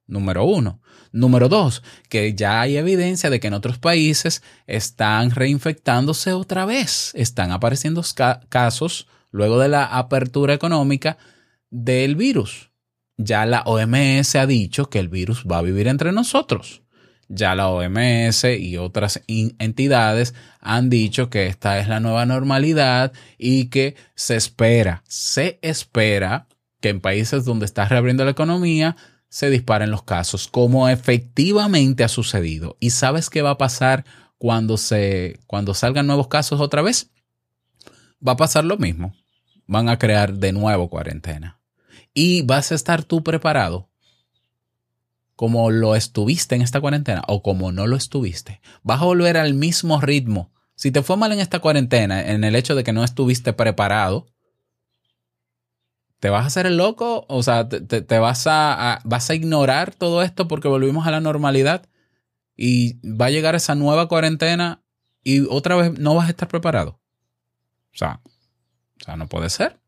Número 0.08 0.44
uno. 0.44 0.80
Número 1.12 1.48
dos, 1.48 1.82
que 2.08 2.34
ya 2.34 2.60
hay 2.60 2.76
evidencia 2.76 3.30
de 3.30 3.40
que 3.40 3.46
en 3.46 3.54
otros 3.54 3.78
países 3.78 4.42
están 4.66 5.30
reinfectándose 5.30 6.32
otra 6.32 6.64
vez. 6.64 7.12
Están 7.14 7.52
apareciendo 7.52 8.02
casos 8.48 9.06
luego 9.30 9.58
de 9.58 9.68
la 9.68 9.84
apertura 9.84 10.54
económica 10.54 11.18
del 11.70 12.16
virus. 12.16 12.70
Ya 13.16 13.46
la 13.46 13.62
OMS 13.62 14.34
ha 14.36 14.46
dicho 14.46 14.88
que 14.90 14.98
el 14.98 15.08
virus 15.08 15.44
va 15.44 15.58
a 15.58 15.62
vivir 15.62 15.88
entre 15.88 16.12
nosotros. 16.12 16.82
Ya 17.28 17.54
la 17.54 17.68
OMS 17.68 18.44
y 18.44 18.78
otras 18.78 19.22
entidades 19.26 20.34
han 20.60 20.88
dicho 20.88 21.28
que 21.28 21.46
esta 21.46 21.78
es 21.78 21.88
la 21.88 22.00
nueva 22.00 22.24
normalidad 22.24 23.12
y 23.36 23.66
que 23.66 23.96
se 24.14 24.36
espera, 24.36 25.02
se 25.06 25.58
espera 25.60 26.46
que 26.80 26.88
en 26.88 27.00
países 27.00 27.44
donde 27.44 27.66
está 27.66 27.86
reabriendo 27.86 28.24
la 28.24 28.30
economía 28.30 28.96
se 29.28 29.50
disparen 29.50 29.90
los 29.90 30.02
casos, 30.02 30.48
como 30.48 30.88
efectivamente 30.88 32.04
ha 32.04 32.08
sucedido. 32.08 32.76
¿Y 32.80 32.90
sabes 32.90 33.30
qué 33.30 33.42
va 33.42 33.50
a 33.50 33.58
pasar 33.58 34.04
cuando, 34.38 34.76
se, 34.76 35.38
cuando 35.46 35.74
salgan 35.74 36.06
nuevos 36.06 36.28
casos 36.28 36.60
otra 36.60 36.82
vez? 36.82 37.10
Va 38.26 38.32
a 38.32 38.36
pasar 38.36 38.64
lo 38.64 38.78
mismo. 38.78 39.14
Van 39.66 39.88
a 39.88 39.98
crear 39.98 40.34
de 40.34 40.52
nuevo 40.52 40.88
cuarentena. 40.88 41.60
Y 42.14 42.42
vas 42.42 42.72
a 42.72 42.74
estar 42.74 43.04
tú 43.04 43.22
preparado 43.22 43.88
como 45.36 45.70
lo 45.70 45.94
estuviste 45.94 46.56
en 46.56 46.62
esta 46.62 46.80
cuarentena 46.80 47.22
o 47.28 47.42
como 47.44 47.70
no 47.70 47.86
lo 47.86 47.94
estuviste. 47.94 48.60
Vas 48.82 49.00
a 49.00 49.04
volver 49.04 49.36
al 49.36 49.54
mismo 49.54 50.00
ritmo. 50.00 50.50
Si 50.74 50.90
te 50.90 51.02
fue 51.02 51.16
mal 51.16 51.30
en 51.30 51.38
esta 51.38 51.60
cuarentena, 51.60 52.32
en 52.32 52.42
el 52.42 52.56
hecho 52.56 52.74
de 52.74 52.82
que 52.82 52.92
no 52.92 53.04
estuviste 53.04 53.52
preparado, 53.52 54.26
¿Te 56.20 56.30
vas 56.30 56.44
a 56.44 56.46
hacer 56.46 56.66
el 56.66 56.76
loco? 56.76 57.24
O 57.28 57.42
sea, 57.42 57.68
¿te, 57.68 58.18
vas, 58.18 58.46
a, 58.46 59.00
vas 59.04 59.30
a 59.30 59.34
ignorar 59.34 59.94
todo 59.94 60.22
esto 60.22 60.48
porque 60.48 60.66
volvimos 60.66 61.06
a 61.06 61.12
la 61.12 61.20
normalidad? 61.20 61.86
Y 62.56 62.94
va 63.08 63.26
a 63.26 63.30
llegar 63.30 63.54
esa 63.54 63.76
nueva 63.76 64.08
cuarentena 64.08 64.82
y 65.22 65.40
otra 65.42 65.76
vez 65.76 65.96
no 65.98 66.16
vas 66.16 66.26
a 66.26 66.30
estar 66.30 66.48
preparado. 66.48 67.00
O 67.94 67.96
sea, 67.96 68.20
o 69.00 69.04
sea, 69.04 69.16
no 69.16 69.28
puede 69.28 69.48
ser. 69.48 69.78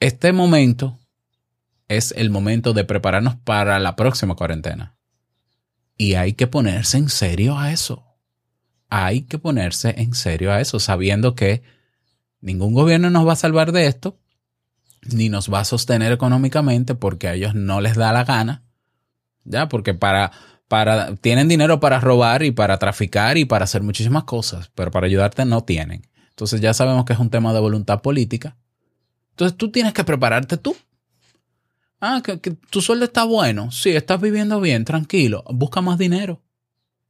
Este 0.00 0.32
momento 0.32 0.98
es 1.88 2.12
el 2.16 2.30
momento 2.30 2.72
de 2.72 2.84
prepararnos 2.84 3.36
para 3.36 3.78
la 3.78 3.96
próxima 3.96 4.34
cuarentena. 4.34 4.96
Y 5.98 6.14
hay 6.14 6.32
que 6.32 6.46
ponerse 6.46 6.96
en 6.96 7.10
serio 7.10 7.58
a 7.58 7.70
eso. 7.70 8.04
Hay 8.88 9.22
que 9.22 9.38
ponerse 9.38 9.94
en 9.98 10.14
serio 10.14 10.52
a 10.52 10.60
eso, 10.60 10.80
sabiendo 10.80 11.34
que 11.34 11.62
ningún 12.40 12.72
gobierno 12.72 13.10
nos 13.10 13.26
va 13.26 13.34
a 13.34 13.36
salvar 13.36 13.72
de 13.72 13.86
esto 13.86 14.18
ni 15.12 15.28
nos 15.28 15.52
va 15.52 15.60
a 15.60 15.64
sostener 15.64 16.12
económicamente 16.12 16.94
porque 16.94 17.28
a 17.28 17.34
ellos 17.34 17.54
no 17.54 17.80
les 17.80 17.96
da 17.96 18.12
la 18.12 18.24
gana. 18.24 18.62
Ya, 19.44 19.68
porque 19.68 19.94
para, 19.94 20.32
para, 20.68 21.14
tienen 21.16 21.48
dinero 21.48 21.80
para 21.80 22.00
robar 22.00 22.42
y 22.42 22.50
para 22.50 22.78
traficar 22.78 23.38
y 23.38 23.44
para 23.44 23.64
hacer 23.64 23.82
muchísimas 23.82 24.24
cosas, 24.24 24.70
pero 24.74 24.90
para 24.90 25.06
ayudarte 25.06 25.44
no 25.44 25.62
tienen. 25.62 26.06
Entonces 26.30 26.60
ya 26.60 26.74
sabemos 26.74 27.04
que 27.04 27.12
es 27.12 27.18
un 27.18 27.30
tema 27.30 27.52
de 27.52 27.60
voluntad 27.60 28.02
política. 28.02 28.56
Entonces 29.30 29.56
tú 29.56 29.70
tienes 29.70 29.92
que 29.92 30.04
prepararte 30.04 30.56
tú. 30.56 30.76
Ah, 32.00 32.20
que, 32.22 32.40
que 32.40 32.50
tu 32.50 32.82
sueldo 32.82 33.04
está 33.04 33.24
bueno. 33.24 33.70
Sí, 33.70 33.90
estás 33.90 34.20
viviendo 34.20 34.60
bien, 34.60 34.84
tranquilo. 34.84 35.44
Busca 35.48 35.80
más 35.80 35.98
dinero. 35.98 36.42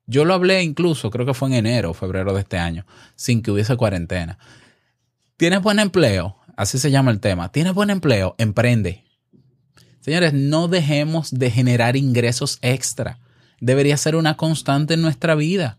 Yo 0.06 0.24
lo 0.24 0.35
hablé 0.35 0.62
incluso, 0.62 1.11
creo 1.11 1.26
que 1.26 1.35
fue 1.35 1.48
en 1.48 1.54
enero 1.54 1.90
o 1.90 1.94
febrero 1.94 2.32
de 2.32 2.40
este 2.40 2.59
año, 2.59 2.87
sin 3.16 3.42
que 3.42 3.50
hubiese 3.50 3.76
cuarentena. 3.76 4.38
¿Tienes 5.37 5.61
buen 5.62 5.80
empleo? 5.80 6.37
Así 6.57 6.79
se 6.79 6.90
llama 6.90 7.11
el 7.11 7.21
tema. 7.21 7.53
¿Tienes 7.53 7.75
buen 7.75 7.90
empleo? 7.90 8.35
Emprende. 8.38 9.05
Señores, 10.01 10.33
no 10.33 10.69
dejemos 10.69 11.31
de 11.31 11.51
generar 11.51 11.97
ingresos 11.97 12.59
extra. 12.62 13.19
Debería 13.61 13.97
ser 13.97 14.16
una 14.16 14.37
constante 14.37 14.95
en 14.95 15.03
nuestra 15.03 15.35
vida. 15.35 15.79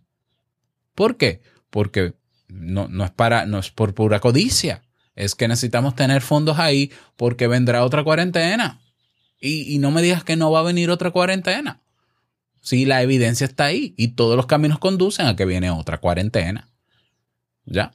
¿Por 0.94 1.18
qué? 1.18 1.42
Porque 1.70 2.13
no, 2.48 2.88
no, 2.88 3.06
es, 3.06 3.12
para, 3.12 3.46
no 3.46 3.58
es 3.58 3.72
por 3.72 3.94
pura 3.94 4.20
codicia. 4.20 4.84
Es 5.16 5.34
que 5.34 5.48
necesitamos 5.48 5.96
tener 5.96 6.22
fondos 6.22 6.60
ahí 6.60 6.92
porque 7.16 7.48
vendrá 7.48 7.84
otra 7.84 8.04
cuarentena. 8.04 8.82
Y, 9.40 9.74
y 9.74 9.80
no 9.80 9.92
me 9.92 10.02
digas 10.02 10.24
que 10.24 10.36
no 10.36 10.52
va 10.52 10.60
a 10.60 10.63
venir 10.63 10.92
otra 10.92 11.12
cuarentena. 11.12 11.82
Si 12.62 12.86
la 12.86 13.02
evidencia 13.02 13.46
está 13.46 13.66
ahí 13.66 13.96
y 13.98 14.10
todos 14.10 14.36
los 14.36 14.46
caminos 14.46 14.78
conducen 14.78 15.26
a 15.26 15.36
que 15.36 15.46
viene 15.46 15.72
otra 15.72 16.00
cuarentena. 16.00 16.70
¿Ya? 17.66 17.94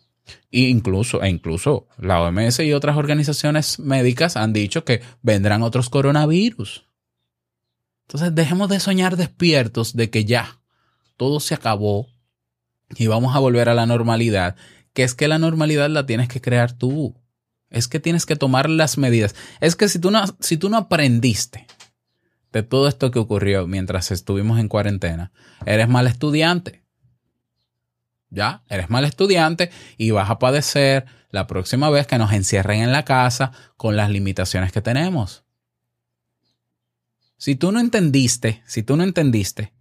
E 0.50 0.60
incluso, 0.60 1.24
incluso 1.24 1.88
la 1.98 2.22
OMS 2.22 2.60
y 2.60 2.72
otras 2.72 2.96
organizaciones 2.96 3.78
médicas 3.78 4.36
han 4.36 4.52
dicho 4.52 4.84
que 4.84 5.02
vendrán 5.22 5.62
otros 5.62 5.90
coronavirus. 5.90 6.84
Entonces 8.06 8.34
dejemos 8.34 8.68
de 8.68 8.80
soñar 8.80 9.16
despiertos 9.16 9.96
de 9.96 10.10
que 10.10 10.24
ya 10.24 10.60
todo 11.16 11.40
se 11.40 11.54
acabó 11.54 12.08
y 12.96 13.06
vamos 13.06 13.34
a 13.34 13.38
volver 13.38 13.68
a 13.68 13.74
la 13.74 13.86
normalidad, 13.86 14.56
que 14.92 15.02
es 15.02 15.14
que 15.14 15.28
la 15.28 15.38
normalidad 15.38 15.88
la 15.88 16.06
tienes 16.06 16.28
que 16.28 16.40
crear 16.40 16.72
tú. 16.72 17.16
Es 17.70 17.88
que 17.88 18.00
tienes 18.00 18.26
que 18.26 18.36
tomar 18.36 18.68
las 18.68 18.98
medidas. 18.98 19.34
Es 19.60 19.76
que 19.76 19.88
si 19.88 19.98
tú 19.98 20.10
no, 20.10 20.22
si 20.40 20.58
tú 20.58 20.68
no 20.68 20.76
aprendiste 20.76 21.66
de 22.52 22.62
todo 22.62 22.86
esto 22.86 23.10
que 23.10 23.18
ocurrió 23.18 23.66
mientras 23.66 24.10
estuvimos 24.10 24.60
en 24.60 24.68
cuarentena, 24.68 25.32
eres 25.64 25.88
mal 25.88 26.06
estudiante. 26.06 26.82
Ya, 28.34 28.62
eres 28.70 28.88
mal 28.88 29.04
estudiante 29.04 29.70
y 29.98 30.10
vas 30.10 30.30
a 30.30 30.38
padecer 30.38 31.04
la 31.30 31.46
próxima 31.46 31.90
vez 31.90 32.06
que 32.06 32.16
nos 32.16 32.32
encierren 32.32 32.80
en 32.80 32.90
la 32.90 33.04
casa 33.04 33.52
con 33.76 33.94
las 33.94 34.08
limitaciones 34.08 34.72
que 34.72 34.80
tenemos. 34.80 35.44
Si 37.36 37.56
tú 37.56 37.72
no 37.72 37.78
entendiste, 37.78 38.62
si 38.66 38.82
tú 38.82 38.96
no 38.96 39.04
entendiste 39.04 39.74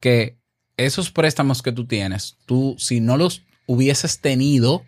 que 0.00 0.36
esos 0.76 1.10
préstamos 1.10 1.62
que 1.62 1.72
tú 1.72 1.86
tienes, 1.86 2.36
tú 2.44 2.76
si 2.78 3.00
no 3.00 3.16
los 3.16 3.42
hubieses 3.66 4.20
tenido, 4.20 4.84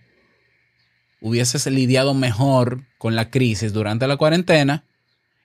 hubieses 1.22 1.66
lidiado 1.66 2.12
mejor 2.12 2.82
con 2.98 3.16
la 3.16 3.30
crisis 3.30 3.72
durante 3.72 4.06
la 4.06 4.18
cuarentena 4.18 4.84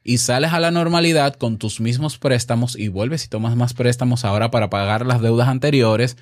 y 0.03 0.17
sales 0.17 0.51
a 0.51 0.59
la 0.59 0.71
normalidad 0.71 1.35
con 1.35 1.57
tus 1.57 1.79
mismos 1.79 2.17
préstamos 2.17 2.77
y 2.77 2.89
vuelves 2.89 3.23
y 3.23 3.29
tomas 3.29 3.55
más 3.55 3.73
préstamos 3.73 4.25
ahora 4.25 4.51
para 4.51 4.69
pagar 4.69 5.05
las 5.05 5.21
deudas 5.21 5.47
anteriores 5.47 6.17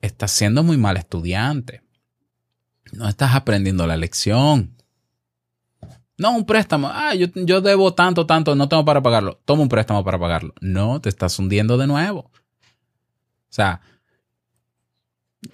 estás 0.00 0.30
siendo 0.30 0.62
muy 0.62 0.76
mal 0.76 0.96
estudiante. 0.96 1.82
No 2.92 3.08
estás 3.08 3.34
aprendiendo 3.34 3.86
la 3.86 3.96
lección. 3.96 4.76
No, 6.18 6.36
un 6.36 6.44
préstamo. 6.44 6.90
Ah, 6.92 7.14
yo, 7.14 7.28
yo, 7.34 7.60
debo 7.60 7.94
tanto, 7.94 8.26
tanto, 8.26 8.54
no 8.54 8.68
tengo 8.68 8.84
para 8.84 9.02
pagarlo. 9.02 9.40
Toma 9.44 9.62
un 9.62 9.68
préstamo 9.68 10.04
para 10.04 10.18
pagarlo. 10.18 10.54
No, 10.60 11.00
te 11.00 11.08
estás 11.08 11.38
hundiendo 11.38 11.78
de 11.78 11.86
nuevo. 11.86 12.30
O 12.30 13.52
sea, 13.52 13.80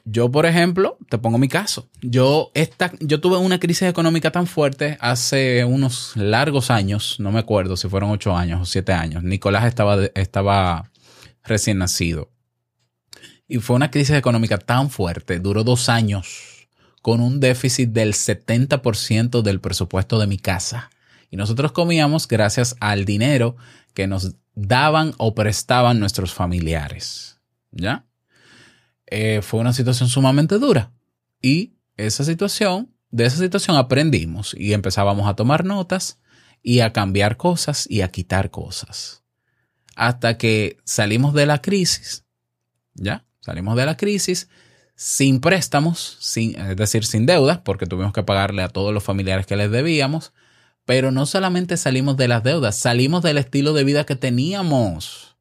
yo, 0.05 0.31
por 0.31 0.47
ejemplo, 0.47 0.99
te 1.09 1.19
pongo 1.19 1.39
mi 1.39 1.49
caso. 1.49 1.89
Yo, 2.03 2.51
esta, 2.55 2.93
yo 3.01 3.21
tuve 3.21 3.37
una 3.37 3.61
crisis 3.61 3.89
económica 3.89 4.33
tan 4.33 4.47
fuerte 4.47 4.97
hace 5.01 5.65
unos 5.65 6.17
largos 6.17 6.71
años, 6.71 7.21
no 7.21 7.31
me 7.31 7.39
acuerdo 7.39 7.77
si 7.77 7.89
fueron 7.89 8.11
ocho 8.11 8.37
años 8.37 8.61
o 8.61 8.65
siete 8.65 8.93
años. 8.93 9.23
Nicolás 9.23 9.65
estaba, 9.67 10.05
estaba 10.15 10.91
recién 11.45 11.79
nacido. 11.79 12.31
Y 13.49 13.59
fue 13.59 13.77
una 13.77 13.91
crisis 13.91 14.17
económica 14.17 14.59
tan 14.59 14.91
fuerte, 14.91 15.39
duró 15.39 15.65
dos 15.65 15.89
años, 15.89 16.69
con 17.03 17.21
un 17.21 17.39
déficit 17.41 17.91
del 17.91 18.13
70% 18.15 19.43
del 19.43 19.61
presupuesto 19.61 20.19
de 20.19 20.27
mi 20.27 20.39
casa. 20.39 20.91
Y 21.31 21.37
nosotros 21.37 21.73
comíamos 21.73 22.27
gracias 22.27 22.77
al 22.81 23.05
dinero 23.05 23.57
que 23.95 24.07
nos 24.07 24.35
daban 24.55 25.15
o 25.19 25.35
prestaban 25.35 26.01
nuestros 26.01 26.33
familiares. 26.33 27.39
¿Ya? 27.71 28.07
eh, 29.07 29.41
fue 29.43 29.61
una 29.61 29.73
situación 29.73 30.09
sumamente 30.09 30.59
dura. 30.59 30.93
Y 31.41 31.75
esa 31.97 32.25
situación, 32.25 32.93
de 33.11 33.27
esa 33.27 33.39
situación 33.39 33.77
aprendimos 33.77 34.55
y 34.59 34.73
empezábamos 34.73 35.29
a 35.29 35.35
tomar 35.35 35.65
notas 35.65 36.19
y 36.63 36.81
a 36.81 36.93
cambiar 36.93 37.37
cosas 37.37 37.87
y 37.89 38.01
a 38.01 38.09
quitar 38.09 38.51
cosas. 38.51 39.23
Hasta 39.95 40.37
que 40.37 40.79
salimos 40.85 41.33
de 41.33 41.47
la 41.47 41.63
crisis, 41.63 42.25
¿ya? 42.95 43.25
Salimos 43.47 43.77
de 43.77 43.87
la 43.87 43.97
crisis 43.97 44.49
sin 44.97 45.39
préstamos, 45.39 46.17
sin, 46.19 46.61
es 46.61 46.77
decir, 46.77 47.05
sin 47.05 47.27
deudas, 47.27 47.59
porque 47.59 47.87
tuvimos 47.87 48.13
que 48.13 48.25
pagarle 48.25 48.65
a 48.65 48.69
todos 48.69 48.93
los 48.93 49.05
familiares 49.05 49.47
que 49.47 49.55
les 49.55 49.71
debíamos, 49.71 50.33
pero 50.85 51.13
no 51.13 51.27
solamente 51.27 51.77
salimos 51.77 52.17
de 52.17 52.27
las 52.27 52.43
deudas, 52.43 52.75
salimos 52.75 53.23
del 53.23 53.39
estilo 53.39 53.73
de 53.73 53.85
vida 53.85 54.05
que 54.05 54.17
teníamos. 54.17 55.37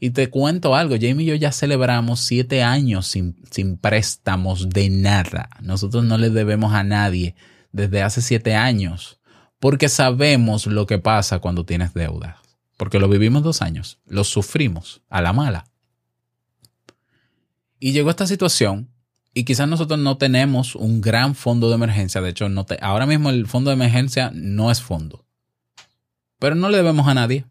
Y 0.00 0.10
te 0.10 0.30
cuento 0.30 0.74
algo, 0.74 0.96
Jamie 1.00 1.26
y 1.26 1.28
yo 1.28 1.36
ya 1.36 1.52
celebramos 1.52 2.18
siete 2.18 2.64
años 2.64 3.06
sin, 3.06 3.36
sin 3.52 3.78
préstamos 3.78 4.68
de 4.68 4.90
nada. 4.90 5.48
Nosotros 5.62 6.04
no 6.04 6.18
le 6.18 6.30
debemos 6.30 6.74
a 6.74 6.82
nadie 6.82 7.36
desde 7.70 8.02
hace 8.02 8.20
siete 8.20 8.56
años, 8.56 9.20
porque 9.60 9.88
sabemos 9.88 10.66
lo 10.66 10.86
que 10.86 10.98
pasa 10.98 11.38
cuando 11.38 11.64
tienes 11.64 11.94
deudas, 11.94 12.34
porque 12.76 12.98
lo 12.98 13.08
vivimos 13.08 13.44
dos 13.44 13.62
años, 13.62 14.00
lo 14.06 14.24
sufrimos 14.24 15.02
a 15.08 15.22
la 15.22 15.32
mala. 15.32 15.67
Y 17.78 17.92
llegó 17.92 18.10
esta 18.10 18.26
situación 18.26 18.88
y 19.34 19.44
quizás 19.44 19.68
nosotros 19.68 19.98
no 19.98 20.16
tenemos 20.18 20.74
un 20.74 21.00
gran 21.00 21.34
fondo 21.34 21.68
de 21.68 21.76
emergencia. 21.76 22.20
De 22.20 22.30
hecho, 22.30 22.48
no 22.48 22.66
ahora 22.80 23.06
mismo 23.06 23.30
el 23.30 23.46
fondo 23.46 23.70
de 23.70 23.74
emergencia 23.74 24.30
no 24.34 24.70
es 24.70 24.82
fondo. 24.82 25.24
Pero 26.38 26.54
no 26.54 26.68
le 26.68 26.78
debemos 26.78 27.06
a 27.06 27.14
nadie. 27.14 27.44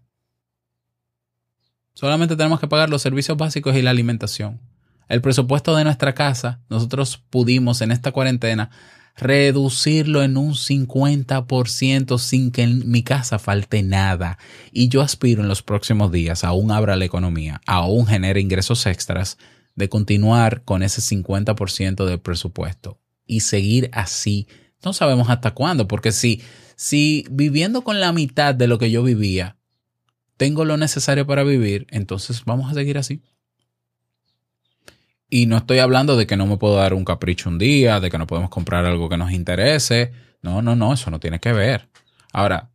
Solamente 1.94 2.36
tenemos 2.36 2.60
que 2.60 2.68
pagar 2.68 2.90
los 2.90 3.02
servicios 3.02 3.38
básicos 3.38 3.76
y 3.76 3.82
la 3.82 3.90
alimentación. 3.90 4.62
El 5.08 5.22
presupuesto 5.22 5.76
de 5.76 5.84
nuestra 5.84 6.14
casa, 6.14 6.60
nosotros 6.70 7.18
pudimos 7.30 7.82
en 7.82 7.92
esta 7.92 8.12
cuarentena 8.12 8.70
reducirlo 9.16 10.22
en 10.22 10.38
un 10.38 10.54
50% 10.54 12.20
sin 12.20 12.52
que 12.52 12.64
en 12.64 12.90
mi 12.90 13.04
casa 13.04 13.40
falte 13.40 13.82
nada. 13.82 14.38
Y 14.72 14.90
yo 14.90 15.02
aspiro 15.02 15.42
en 15.42 15.48
los 15.48 15.64
próximos 15.64 16.12
días, 16.12 16.44
aún 16.44 16.72
abra 16.72 16.96
la 16.96 17.06
economía, 17.06 17.62
aún 17.66 18.06
genere 18.06 18.42
ingresos 18.42 18.86
extras, 18.86 19.38
de 19.78 19.90
continuar 19.90 20.64
con 20.64 20.84
ese 20.84 21.02
50% 21.02 22.06
del 22.06 22.20
presupuesto 22.20 23.00
y 23.26 23.42
seguir 23.42 23.90
así. 23.94 24.48
No 24.84 24.92
sabemos 24.92 25.30
hasta 25.30 25.52
cuándo, 25.52 25.88
porque 25.88 26.12
si, 26.12 26.42
si 26.76 27.26
viviendo 27.30 27.84
con 27.84 28.02
la 28.02 28.12
mitad 28.12 28.56
de 28.56 28.68
lo 28.68 28.80
que 28.80 28.90
yo 28.90 29.04
vivía, 29.04 29.56
tengo 30.36 30.66
lo 30.66 30.78
necesario 30.78 31.28
para 31.28 31.44
vivir, 31.44 31.86
entonces 31.92 32.44
vamos 32.44 32.72
a 32.72 32.74
seguir 32.74 32.98
así. 32.98 33.22
Y 35.30 35.46
no 35.46 35.58
estoy 35.58 35.78
hablando 35.80 36.18
de 36.18 36.26
que 36.26 36.38
no 36.38 36.48
me 36.48 36.58
puedo 36.58 36.78
dar 36.78 36.96
un 36.96 37.06
capricho 37.06 37.50
un 37.50 37.60
día, 37.60 38.00
de 38.00 38.10
que 38.10 38.18
no 38.18 38.26
podemos 38.26 38.50
comprar 38.50 38.86
algo 38.86 39.10
que 39.10 39.18
nos 39.18 39.32
interese. 39.32 40.12
No, 40.42 40.62
no, 40.64 40.76
no, 40.76 40.94
eso 40.94 41.12
no 41.12 41.20
tiene 41.20 41.40
que 41.40 41.54
ver. 41.54 41.88
Ahora, 42.34 42.72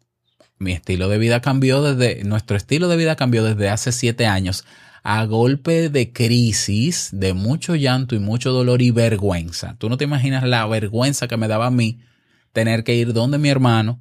mi 0.58 0.72
estilo 0.72 1.08
de 1.08 1.18
vida 1.18 1.40
cambió 1.40 1.82
desde, 1.82 2.22
nuestro 2.24 2.56
estilo 2.56 2.86
de 2.86 2.96
vida 2.96 3.16
cambió 3.16 3.42
desde 3.42 3.70
hace 3.70 3.90
siete 3.90 4.26
años 4.26 4.64
a 5.02 5.24
golpe 5.24 5.88
de 5.88 6.12
crisis, 6.12 7.10
de 7.12 7.34
mucho 7.34 7.74
llanto 7.74 8.14
y 8.14 8.20
mucho 8.20 8.52
dolor 8.52 8.82
y 8.82 8.90
vergüenza. 8.90 9.76
Tú 9.78 9.88
no 9.88 9.96
te 9.96 10.04
imaginas 10.04 10.44
la 10.44 10.64
vergüenza 10.66 11.26
que 11.26 11.36
me 11.36 11.48
daba 11.48 11.66
a 11.66 11.70
mí 11.70 12.00
tener 12.52 12.84
que 12.84 12.94
ir 12.94 13.12
donde 13.12 13.38
mi 13.38 13.48
hermano, 13.48 14.00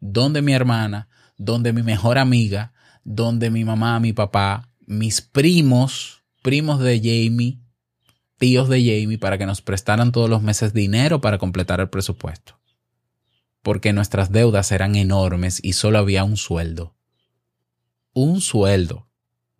donde 0.00 0.42
mi 0.42 0.52
hermana, 0.52 1.08
donde 1.38 1.72
mi 1.72 1.82
mejor 1.82 2.18
amiga, 2.18 2.72
donde 3.04 3.50
mi 3.50 3.64
mamá, 3.64 3.98
mi 3.98 4.12
papá, 4.12 4.68
mis 4.86 5.22
primos, 5.22 6.22
primos 6.42 6.80
de 6.80 6.98
Jamie, 6.98 7.60
tíos 8.36 8.68
de 8.68 8.80
Jamie, 8.80 9.18
para 9.18 9.38
que 9.38 9.46
nos 9.46 9.62
prestaran 9.62 10.12
todos 10.12 10.28
los 10.28 10.42
meses 10.42 10.74
dinero 10.74 11.20
para 11.20 11.38
completar 11.38 11.80
el 11.80 11.88
presupuesto. 11.88 12.58
Porque 13.62 13.92
nuestras 13.92 14.32
deudas 14.32 14.72
eran 14.72 14.96
enormes 14.96 15.60
y 15.62 15.74
solo 15.74 15.98
había 15.98 16.24
un 16.24 16.36
sueldo. 16.36 16.96
Un 18.12 18.40
sueldo 18.40 19.08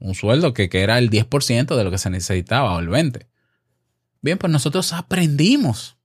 un 0.02 0.14
sueldo 0.14 0.52
que, 0.52 0.68
que 0.68 0.82
era 0.82 0.98
el 0.98 1.10
10% 1.10 1.76
de 1.76 1.84
lo 1.84 1.90
que 1.90 1.98
se 1.98 2.10
necesitaba 2.10 2.74
o 2.74 2.80
el 2.80 2.88
20%. 2.88 3.26
Bien, 4.20 4.38
pues 4.38 4.52
nosotros 4.52 4.92
aprendimos. 4.92 5.96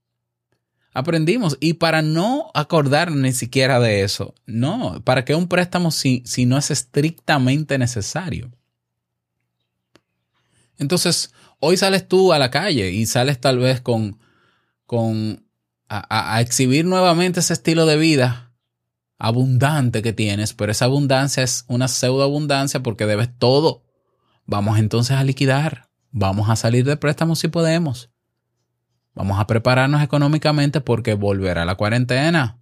Aprendimos. 0.93 1.57
Y 1.59 1.73
para 1.73 2.01
no 2.01 2.49
acordar 2.53 3.11
ni 3.11 3.31
siquiera 3.31 3.79
de 3.79 4.03
eso, 4.03 4.33
no, 4.45 5.01
¿para 5.03 5.25
qué 5.25 5.35
un 5.35 5.47
préstamo 5.47 5.91
si, 5.91 6.23
si 6.25 6.45
no 6.45 6.57
es 6.57 6.71
estrictamente 6.71 7.77
necesario? 7.77 8.51
Entonces, 10.79 11.31
hoy 11.59 11.77
sales 11.77 12.07
tú 12.07 12.33
a 12.33 12.39
la 12.39 12.49
calle 12.49 12.91
y 12.91 13.05
sales 13.05 13.39
tal 13.39 13.59
vez 13.59 13.81
con, 13.81 14.19
con 14.85 15.45
a, 15.87 16.35
a, 16.35 16.41
exhibir 16.41 16.85
nuevamente 16.85 17.39
ese 17.39 17.53
estilo 17.53 17.85
de 17.85 17.97
vida 17.97 18.53
abundante 19.19 20.03
que 20.03 20.13
tienes, 20.13 20.53
pero 20.53 20.71
esa 20.71 20.85
abundancia 20.85 21.41
es 21.41 21.65
una 21.67 21.87
pseudo 21.87 22.23
abundancia 22.23 22.81
porque 22.81 23.07
debes 23.07 23.29
todo 23.37 23.86
Vamos 24.47 24.79
entonces 24.79 25.17
a 25.17 25.23
liquidar. 25.25 25.89
Vamos 26.11 26.49
a 26.49 26.55
salir 26.55 26.85
de 26.85 26.95
préstamos 26.95 27.39
si 27.39 27.49
podemos. 27.49 28.09
Vamos 29.13 29.39
a 29.39 29.45
prepararnos 29.45 30.01
económicamente 30.01 30.79
porque 30.79 31.15
volverá 31.15 31.65
la 31.65 31.75
cuarentena. 31.75 32.57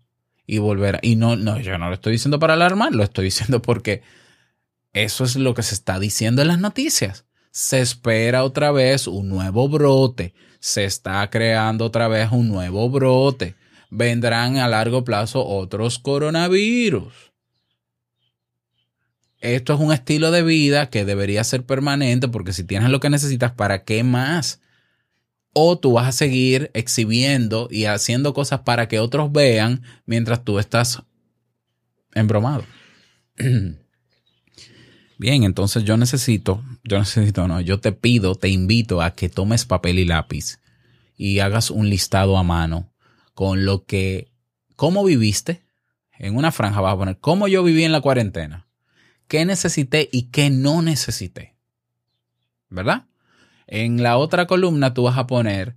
Y 0.47 0.57
volverá. 0.57 0.99
Y 1.03 1.15
no, 1.15 1.35
no, 1.35 1.59
yo 1.59 1.77
no 1.77 1.87
lo 1.87 1.93
estoy 1.93 2.13
diciendo 2.13 2.39
para 2.39 2.53
alarmar, 2.53 2.93
lo 2.93 3.03
estoy 3.03 3.25
diciendo 3.31 3.61
porque 3.61 4.01
eso 4.93 5.23
es 5.23 5.35
lo 5.35 5.53
que 5.53 5.61
se 5.61 5.75
está 5.75 5.99
diciendo 5.99 6.41
en 6.41 6.47
las 6.47 6.59
noticias. 6.59 7.25
Se 7.51 7.79
espera 7.79 8.43
otra 8.43 8.71
vez 8.71 9.07
un 9.07 9.29
nuevo 9.29 9.69
brote. 9.69 10.33
Se 10.59 10.85
está 10.85 11.29
creando 11.29 11.85
otra 11.85 12.07
vez 12.07 12.31
un 12.31 12.49
nuevo 12.49 12.89
brote. 12.89 13.55
Vendrán 13.91 14.57
a 14.57 14.67
largo 14.67 15.03
plazo 15.03 15.45
otros 15.45 15.99
coronavirus 15.99 17.34
esto 19.53 19.73
es 19.73 19.79
un 19.79 19.93
estilo 19.93 20.31
de 20.31 20.41
vida 20.41 20.89
que 20.89 21.05
debería 21.05 21.43
ser 21.43 21.63
permanente 21.65 22.27
porque 22.27 22.53
si 22.53 22.63
tienes 22.63 22.89
lo 22.89 22.99
que 22.99 23.12
necesitas, 23.12 23.51
¿para 23.51 23.84
qué 23.84 24.03
más? 24.03 24.60
O 25.53 25.77
tú 25.77 25.93
vas 25.93 26.08
a 26.08 26.12
seguir 26.12 26.71
exhibiendo 26.73 27.67
y 27.69 27.86
haciendo 27.86 28.34
cosas 28.34 28.62
para 28.62 28.88
que 28.88 28.99
otros 28.99 29.31
vean 29.31 29.84
mientras 30.05 30.43
tú 30.43 30.58
estás 30.58 31.03
embromado. 32.13 32.65
Bien, 35.17 35.43
entonces 35.43 35.84
yo 35.86 35.95
necesito, 35.95 36.63
yo 36.84 36.99
necesito, 36.99 37.47
no, 37.47 37.62
yo 37.62 37.79
te 37.79 37.91
pido, 37.93 38.36
te 38.36 38.49
invito 38.49 39.01
a 39.01 39.12
que 39.12 39.29
tomes 39.29 39.63
papel 39.65 39.99
y 39.99 40.05
lápiz 40.05 40.60
y 41.15 41.39
hagas 41.39 41.71
un 41.71 41.89
listado 41.89 42.38
a 42.38 42.43
mano 42.43 42.91
con 43.34 43.63
lo 43.63 43.86
que, 43.86 44.34
cómo 44.75 45.05
viviste. 45.05 45.63
En 46.17 46.36
una 46.36 46.51
franja 46.51 46.81
vas 46.81 46.95
a 46.95 46.97
poner 46.97 47.17
cómo 47.19 47.47
yo 47.47 47.63
viví 47.63 47.84
en 47.84 47.91
la 47.91 48.01
cuarentena 48.01 48.64
qué 49.27 49.45
necesité 49.45 50.09
y 50.11 50.29
qué 50.29 50.49
no 50.49 50.81
necesité. 50.81 51.55
¿Verdad? 52.69 53.05
En 53.67 54.03
la 54.03 54.17
otra 54.17 54.47
columna 54.47 54.93
tú 54.93 55.03
vas 55.03 55.17
a 55.17 55.27
poner 55.27 55.75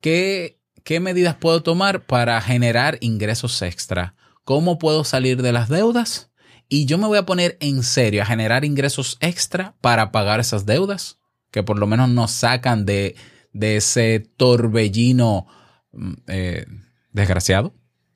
qué, 0.00 0.60
qué 0.82 1.00
medidas 1.00 1.36
puedo 1.36 1.62
tomar 1.62 2.06
para 2.06 2.40
generar 2.40 2.98
ingresos 3.00 3.60
extra, 3.62 4.14
cómo 4.44 4.78
puedo 4.78 5.04
salir 5.04 5.42
de 5.42 5.52
las 5.52 5.68
deudas 5.68 6.30
y 6.68 6.86
yo 6.86 6.98
me 6.98 7.06
voy 7.06 7.18
a 7.18 7.26
poner 7.26 7.56
en 7.60 7.82
serio 7.82 8.22
a 8.22 8.26
generar 8.26 8.64
ingresos 8.64 9.16
extra 9.20 9.74
para 9.80 10.12
pagar 10.12 10.40
esas 10.40 10.66
deudas 10.66 11.18
que 11.50 11.62
por 11.62 11.78
lo 11.78 11.86
menos 11.86 12.08
nos 12.08 12.32
sacan 12.32 12.84
de, 12.84 13.14
de 13.52 13.76
ese 13.76 14.18
torbellino 14.36 15.46
mm, 15.92 16.12
eh, 16.26 16.66
desgraciado. 17.12 17.74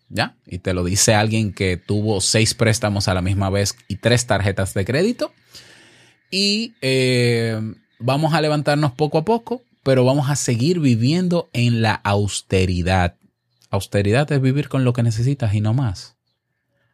¿Ya? 0.09 0.37
Y 0.47 0.59
te 0.59 0.75
lo 0.75 0.85
dice 0.85 1.15
alguien 1.15 1.53
que 1.53 1.77
tuvo 1.77 2.21
seis 2.21 2.55
préstamos 2.55 3.09
a 3.09 3.15
la 3.15 3.23
misma 3.23 3.51
vez 3.51 3.77
y 3.89 3.97
tres 3.97 4.27
tarjetas 4.27 4.75
de 4.75 4.85
crédito. 4.85 5.33
Y 6.31 6.75
eh, 6.81 7.61
vamos 7.99 8.35
a 8.35 8.41
levantarnos 8.41 8.93
poco 8.93 9.19
a 9.19 9.25
poco, 9.25 9.63
pero 9.83 10.05
vamos 10.05 10.29
a 10.31 10.37
seguir 10.37 10.81
viviendo 10.81 11.49
en 11.53 11.83
la 11.83 11.95
austeridad. 11.95 13.17
Austeridad 13.71 14.31
es 14.33 14.41
vivir 14.41 14.69
con 14.69 14.85
lo 14.85 14.93
que 14.93 15.03
necesitas 15.03 15.55
y 15.55 15.61
no 15.61 15.75
más. 15.75 16.17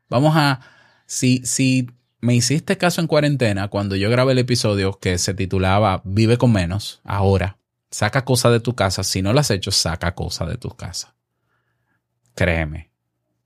Vamos 0.09 0.35
a, 0.37 0.61
si, 1.07 1.42
si 1.44 1.88
me 2.20 2.35
hiciste 2.35 2.79
caso 2.79 3.00
en 3.00 3.07
cuarentena, 3.07 3.68
cuando 3.68 3.96
yo 3.96 4.11
grabé 4.11 4.33
el 4.33 4.38
episodio 4.38 4.98
que 4.98 5.18
se 5.18 5.35
titulaba 5.35 6.03
Vive 6.05 6.38
con 6.38 6.53
menos, 6.53 7.00
ahora, 7.05 7.59
saca 7.90 8.24
cosas 8.24 8.53
de 8.53 8.61
tu 8.61 8.74
casa. 8.74 9.05
Si 9.05 9.22
no 9.22 9.33
lo 9.33 9.40
has 9.40 9.50
hecho, 9.50 9.70
saca 9.70 10.14
cosas 10.14 10.48
de 10.48 10.57
tu 10.57 10.70
casa. 10.70 11.14
Créeme, 12.35 12.90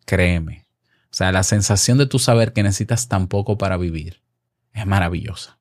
Créeme. 0.09 0.67
O 1.11 1.15
sea, 1.15 1.33
la 1.33 1.43
sensación 1.43 1.99
de 1.99 2.07
tu 2.07 2.19
saber 2.19 2.55
que 2.55 2.63
necesitas 2.63 3.09
tan 3.09 3.29
poco 3.29 3.59
para 3.59 3.77
vivir 3.77 4.23
es 4.73 4.87
maravillosa. 4.87 5.59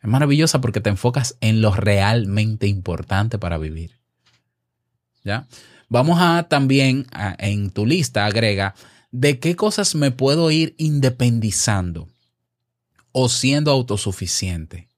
Es 0.00 0.08
maravillosa 0.08 0.62
porque 0.62 0.80
te 0.80 0.88
enfocas 0.88 1.36
en 1.42 1.60
lo 1.60 1.72
realmente 1.72 2.66
importante 2.68 3.38
para 3.38 3.58
vivir. 3.58 3.98
¿Ya? 5.24 5.46
Vamos 5.90 6.18
a 6.22 6.44
también 6.44 7.06
en 7.36 7.70
tu 7.70 7.84
lista 7.84 8.24
agrega 8.24 8.74
de 9.10 9.38
qué 9.38 9.56
cosas 9.56 9.94
me 9.94 10.10
puedo 10.10 10.50
ir 10.50 10.74
independizando 10.78 12.08
o 13.12 13.28
siendo 13.28 13.70
autosuficiente. 13.70 14.88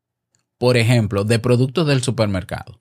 Por 0.56 0.76
ejemplo, 0.76 1.24
de 1.24 1.40
productos 1.40 1.88
del 1.88 2.00
supermercado. 2.00 2.80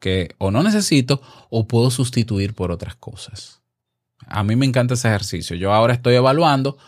que 0.00 0.34
o 0.38 0.50
no 0.50 0.62
necesito 0.62 1.20
o 1.50 1.68
puedo 1.68 1.90
sustituir 1.90 2.54
por 2.54 2.72
otras 2.72 2.96
cosas. 2.96 3.61
A 4.32 4.42
mí 4.44 4.56
me 4.56 4.66
encanta 4.66 4.94
ese 4.94 5.08
ejercicio. 5.08 5.56
Yo 5.56 5.72
ahora 5.72 5.94
estoy 5.94 6.14
evaluando 6.14 6.78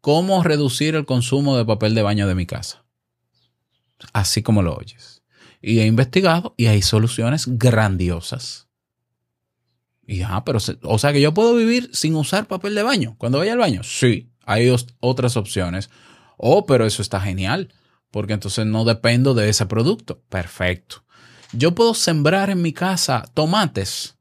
cómo 0.00 0.42
reducir 0.42 0.94
el 0.94 1.04
consumo 1.04 1.56
de 1.56 1.64
papel 1.64 1.94
de 1.94 2.02
baño 2.02 2.26
de 2.26 2.34
mi 2.34 2.46
casa. 2.46 2.84
Así 4.12 4.42
como 4.42 4.62
lo 4.62 4.74
oyes. 4.74 5.22
Y 5.60 5.80
he 5.80 5.86
investigado 5.86 6.54
y 6.56 6.66
hay 6.66 6.82
soluciones 6.82 7.46
grandiosas. 7.58 8.68
Y 10.06 10.22
ah, 10.22 10.44
pero, 10.44 10.58
o 10.82 10.98
sea 10.98 11.12
que 11.12 11.20
yo 11.20 11.34
puedo 11.34 11.54
vivir 11.54 11.90
sin 11.92 12.14
usar 12.14 12.46
papel 12.46 12.74
de 12.74 12.82
baño 12.82 13.16
cuando 13.18 13.38
vaya 13.38 13.52
al 13.52 13.58
baño. 13.58 13.82
Sí, 13.82 14.30
hay 14.44 14.72
otras 15.00 15.36
opciones. 15.36 15.90
Oh, 16.36 16.66
pero 16.66 16.86
eso 16.86 17.02
está 17.02 17.20
genial, 17.20 17.74
porque 18.10 18.34
entonces 18.34 18.66
no 18.66 18.84
dependo 18.84 19.34
de 19.34 19.48
ese 19.48 19.66
producto. 19.66 20.22
Perfecto. 20.28 21.02
Yo 21.52 21.74
puedo 21.74 21.94
sembrar 21.94 22.50
en 22.50 22.62
mi 22.62 22.72
casa 22.72 23.24
tomates. 23.34 24.15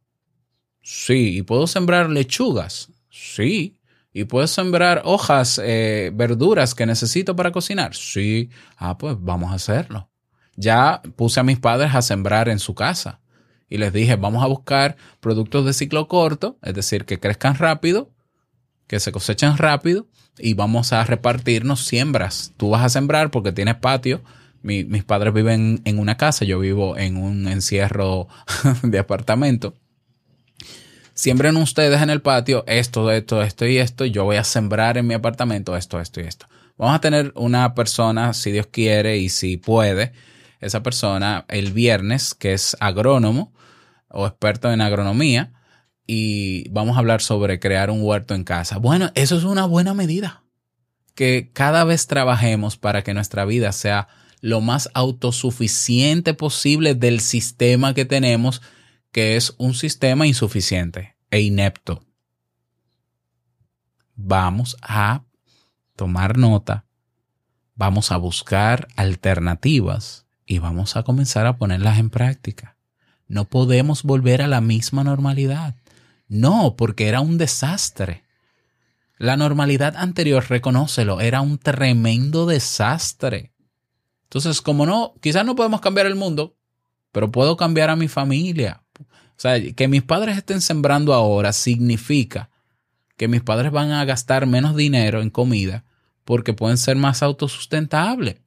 Sí. 0.86 1.38
¿Y 1.38 1.42
puedo 1.42 1.66
sembrar 1.66 2.12
lechugas? 2.12 2.90
Sí. 3.10 3.80
¿Y 4.14 4.26
puedo 4.26 4.46
sembrar 4.46 5.02
hojas, 5.04 5.60
eh, 5.62 6.12
verduras 6.14 6.76
que 6.76 6.86
necesito 6.86 7.36
para 7.36 7.52
cocinar? 7.52 7.96
Sí. 7.96 8.52
Ah, 8.78 8.96
pues 8.96 9.18
vamos 9.20 9.52
a 9.52 9.56
hacerlo. 9.56 10.10
Ya 10.56 11.02
puse 11.16 11.40
a 11.40 11.44
mis 11.44 11.58
padres 11.58 11.96
a 11.96 12.04
sembrar 12.04 12.48
en 12.50 12.60
su 12.60 12.76
casa 12.76 13.20
y 13.68 13.78
les 13.78 13.92
dije, 13.92 14.16
vamos 14.16 14.44
a 14.44 14.48
buscar 14.48 14.96
productos 15.22 15.66
de 15.66 15.74
ciclo 15.74 16.08
corto, 16.08 16.60
es 16.62 16.76
decir, 16.76 17.06
que 17.06 17.20
crezcan 17.20 17.56
rápido, 17.56 18.12
que 18.86 19.00
se 19.00 19.12
cosechan 19.12 19.58
rápido 19.58 20.08
y 20.38 20.54
vamos 20.54 20.94
a 20.94 21.04
repartirnos 21.04 21.84
siembras. 21.84 22.54
Tú 22.58 22.70
vas 22.70 22.86
a 22.86 22.90
sembrar 22.90 23.32
porque 23.32 23.52
tienes 23.52 23.76
patio 23.76 24.22
mis 24.66 25.04
padres 25.04 25.34
viven 25.34 25.82
en 25.86 26.00
una 26.00 26.18
casa, 26.18 26.44
yo 26.44 26.60
vivo 26.60 26.98
en 26.98 27.18
un 27.18 27.48
encierro 27.48 28.28
de 28.84 28.98
apartamento. 28.98 29.76
Siembren 31.16 31.56
ustedes 31.56 32.02
en 32.02 32.10
el 32.10 32.22
patio 32.22 32.66
esto, 32.68 33.10
esto, 33.10 33.42
esto 33.42 33.66
y 33.66 33.78
esto. 33.78 34.04
Yo 34.04 34.26
voy 34.26 34.36
a 34.36 34.44
sembrar 34.44 34.98
en 34.98 35.08
mi 35.08 35.14
apartamento 35.14 35.78
esto, 35.78 36.02
esto 36.02 36.20
y 36.20 36.26
esto. 36.26 36.46
Vamos 36.78 36.94
a 36.94 37.00
tener 37.00 37.32
una 37.36 37.74
persona, 37.74 38.34
si 38.34 38.52
Dios 38.52 38.68
quiere 38.68 39.18
y 39.18 39.30
si 39.30 39.56
puede, 39.56 40.12
esa 40.60 40.84
persona 40.84 41.46
el 41.48 41.72
viernes, 41.72 42.34
que 42.34 42.52
es 42.52 42.76
agrónomo 42.82 43.54
o 44.10 44.28
experto 44.28 44.70
en 44.74 44.82
agronomía, 44.82 45.54
y 46.06 46.68
vamos 46.70 46.98
a 46.98 47.00
hablar 47.00 47.22
sobre 47.22 47.62
crear 47.62 47.90
un 47.90 48.02
huerto 48.02 48.36
en 48.36 48.44
casa. 48.44 48.78
Bueno, 48.78 49.10
eso 49.16 49.38
es 49.38 49.46
una 49.46 49.66
buena 49.66 49.94
medida. 49.94 50.44
Que 51.16 51.50
cada 51.54 51.86
vez 51.86 52.08
trabajemos 52.08 52.76
para 52.76 53.04
que 53.04 53.14
nuestra 53.14 53.46
vida 53.46 53.72
sea 53.72 54.10
lo 54.42 54.60
más 54.60 54.90
autosuficiente 54.94 56.34
posible 56.34 56.94
del 56.94 57.22
sistema 57.22 57.94
que 57.94 58.04
tenemos, 58.04 58.62
que 59.16 59.38
es 59.38 59.56
un 59.58 59.74
sistema 59.74 60.28
insuficiente 60.28 61.16
e 61.32 61.40
inepto. 61.40 62.04
Vamos 64.14 64.76
a 64.82 65.24
tomar 65.96 66.38
nota, 66.38 66.84
vamos 67.76 68.12
a 68.12 68.18
buscar 68.18 68.90
alternativas 68.98 70.26
y 70.46 70.60
vamos 70.60 70.98
a 70.98 71.04
comenzar 71.04 71.46
a 71.46 71.56
ponerlas 71.56 71.98
en 71.98 72.10
práctica. 72.10 72.76
No 73.30 73.46
podemos 73.48 74.04
volver 74.04 74.42
a 74.42 74.48
la 74.48 74.60
misma 74.60 75.06
normalidad. 75.06 75.76
No, 76.28 76.76
porque 76.76 77.08
era 77.08 77.22
un 77.22 77.38
desastre. 77.38 78.26
La 79.18 79.38
normalidad 79.38 79.96
anterior, 79.96 80.46
reconócelo, 80.50 81.22
era 81.22 81.40
un 81.40 81.58
tremendo 81.58 82.46
desastre. 82.48 83.54
Entonces, 84.24 84.62
como 84.62 84.86
no, 84.86 85.14
quizás 85.22 85.46
no 85.46 85.56
podemos 85.56 85.80
cambiar 85.80 86.06
el 86.06 86.16
mundo, 86.16 86.58
pero 87.14 87.32
puedo 87.32 87.56
cambiar 87.56 87.90
a 87.90 87.96
mi 87.96 88.10
familia. 88.10 88.82
O 89.38 89.42
sea, 89.42 89.62
que 89.74 89.88
mis 89.88 90.04
padres 90.04 90.38
estén 90.38 90.62
sembrando 90.62 91.14
ahora 91.14 91.54
significa 91.54 92.50
que 93.18 93.28
mis 93.28 93.42
padres 93.42 93.72
van 93.72 93.92
a 93.92 94.06
gastar 94.06 94.46
menos 94.46 94.76
dinero 94.76 95.22
en 95.22 95.30
comida 95.30 95.84
porque 96.24 96.54
pueden 96.54 96.78
ser 96.78 96.98
más 96.98 97.24
autosustentables. 97.24 98.38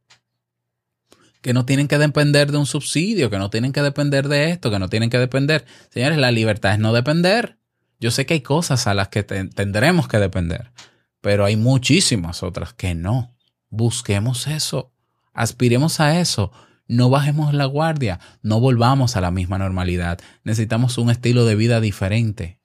Que 1.40 1.53
no 1.53 1.64
tienen 1.64 1.87
que 1.87 1.98
depender 1.98 2.51
de 2.51 2.59
un 2.59 2.66
subsidio, 2.66 3.31
que 3.31 3.38
no 3.38 3.48
tienen 3.48 3.72
que 3.72 3.81
depender 3.81 4.29
de 4.29 4.51
esto, 4.51 4.70
que 4.70 4.81
no 4.81 4.88
tienen 4.88 5.09
que 5.09 5.18
depender. 5.18 5.64
Señores, 5.90 6.18
la 6.18 6.33
libertad 6.33 6.72
es 6.72 6.81
no 6.81 6.92
depender. 6.92 7.59
Yo 8.01 8.11
sé 8.11 8.27
que 8.27 8.35
hay 8.35 8.40
cosas 8.40 8.87
a 8.87 8.94
las 8.94 9.09
que 9.09 9.22
tendremos 9.22 10.09
que 10.09 10.18
depender, 10.18 10.72
pero 11.20 11.44
hay 11.44 11.57
muchísimas 11.57 12.42
otras 12.42 12.72
que 12.72 12.94
no. 12.94 13.35
Busquemos 13.70 14.46
eso. 14.46 14.92
Aspiremos 15.33 16.01
a 16.01 16.20
eso. 16.20 16.53
No 16.88 17.11
bajemos 17.11 17.55
la 17.55 17.66
guardia, 17.66 18.18
no 18.42 18.61
volvamos 18.61 19.16
a 19.16 19.20
la 19.20 19.31
misma 19.31 19.59
normalidad. 19.59 20.18
Necesitamos 20.42 20.98
un 20.98 21.11
estilo 21.11 21.44
de 21.44 21.55
vida 21.55 21.81
diferente, 21.81 22.59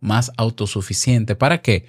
más 0.00 0.32
autosuficiente. 0.36 1.36
¿Para 1.36 1.62
qué? 1.62 1.86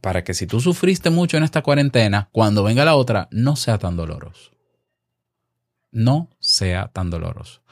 para 0.00 0.22
que 0.22 0.34
si 0.34 0.46
tú 0.46 0.60
sufriste 0.60 1.10
mucho 1.10 1.36
en 1.36 1.42
esta 1.42 1.62
cuarentena, 1.62 2.28
cuando 2.30 2.62
venga 2.62 2.84
la 2.84 2.94
otra, 2.94 3.28
no 3.32 3.56
sea 3.56 3.78
tan 3.78 3.96
doloroso. 3.96 4.52
No 5.90 6.30
sea 6.38 6.88
tan 6.92 7.10
doloroso. 7.10 7.62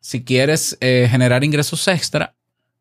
Si 0.00 0.24
quieres 0.24 0.78
eh, 0.80 1.08
generar 1.10 1.42
ingresos 1.42 1.88
extra, 1.88 2.36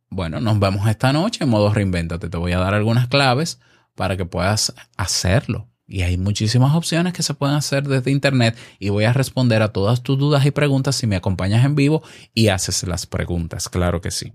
bueno, 0.10 0.39
nos 0.39 0.60
vemos 0.60 0.88
esta 0.88 1.12
noche 1.12 1.43
en 1.43 1.49
modo 1.49 1.73
reinventate. 1.73 2.29
Te 2.29 2.38
voy 2.38 2.51
a 2.51 2.60
dar 2.60 2.73
algunas 2.73 3.07
claves 3.07 3.60
para 3.95 4.15
que 4.15 4.25
puedas 4.25 4.73
hacerlo. 4.95 5.70
Y 5.91 6.04
hay 6.04 6.17
muchísimas 6.17 6.73
opciones 6.73 7.12
que 7.12 7.21
se 7.21 7.34
pueden 7.34 7.58
hacer 7.58 7.86
desde 7.86 8.12
Internet 8.12 8.58
y 8.80 8.88
voy 8.88 9.04
a 9.04 9.12
responder 9.12 9.62
a 9.62 9.73
todas 9.73 10.01
tus 10.01 10.17
dudas 10.17 10.45
y 10.45 10.51
preguntas 10.51 10.95
si 10.95 11.06
me 11.06 11.17
acompañas 11.17 11.65
en 11.65 11.75
vivo 11.75 12.01
y 12.34 12.47
haces 12.47 12.84
las 12.84 13.06
preguntas, 13.06 13.67
claro 13.67 13.99
que 13.99 14.10
sí. 14.10 14.32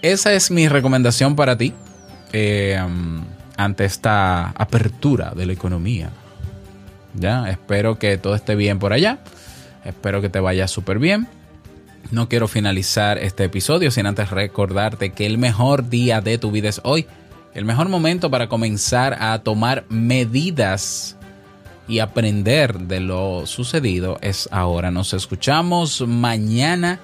Esa 0.00 0.32
es 0.32 0.52
mi 0.52 0.68
recomendación 0.68 1.34
para 1.34 1.58
ti 1.58 1.74
eh, 2.32 2.80
ante 3.56 3.84
esta 3.84 4.50
apertura 4.50 5.32
de 5.34 5.46
la 5.46 5.54
economía. 5.54 6.10
Ya, 7.14 7.50
espero 7.50 7.98
que 7.98 8.16
todo 8.16 8.36
esté 8.36 8.54
bien 8.54 8.78
por 8.78 8.92
allá. 8.92 9.18
Espero 9.84 10.22
que 10.22 10.28
te 10.28 10.38
vaya 10.38 10.68
súper 10.68 11.00
bien. 11.00 11.26
No 12.12 12.28
quiero 12.28 12.46
finalizar 12.46 13.18
este 13.18 13.42
episodio 13.42 13.90
sin 13.90 14.06
antes 14.06 14.30
recordarte 14.30 15.10
que 15.10 15.26
el 15.26 15.36
mejor 15.36 15.88
día 15.88 16.20
de 16.20 16.38
tu 16.38 16.52
vida 16.52 16.68
es 16.68 16.80
hoy 16.84 17.08
el 17.54 17.64
mejor 17.64 17.88
momento 17.88 18.30
para 18.30 18.48
comenzar 18.48 19.16
a 19.20 19.38
tomar 19.40 19.84
medidas 19.88 21.16
y 21.88 21.98
aprender 21.98 22.78
de 22.78 23.00
lo 23.00 23.46
sucedido 23.46 24.18
es 24.20 24.48
ahora. 24.52 24.90
Nos 24.90 25.12
escuchamos 25.12 26.00
mañana 26.06 27.00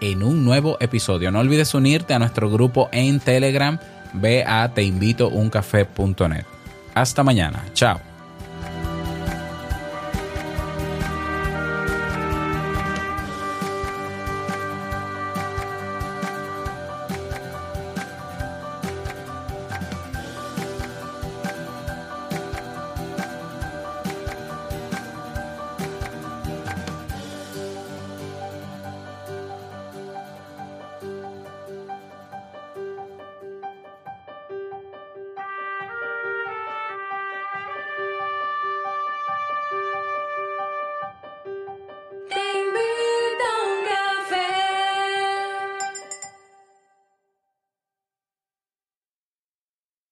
en 0.00 0.22
un 0.22 0.44
nuevo 0.44 0.76
episodio. 0.80 1.30
No 1.30 1.40
olvides 1.40 1.74
unirte 1.74 2.14
a 2.14 2.18
nuestro 2.18 2.50
grupo 2.50 2.88
en 2.92 3.20
Telegram. 3.20 3.78
Ve 4.14 4.44
a 4.44 4.72
teinvitouncafé.net. 4.72 6.44
Hasta 6.94 7.22
mañana. 7.22 7.64
Chao. 7.74 8.09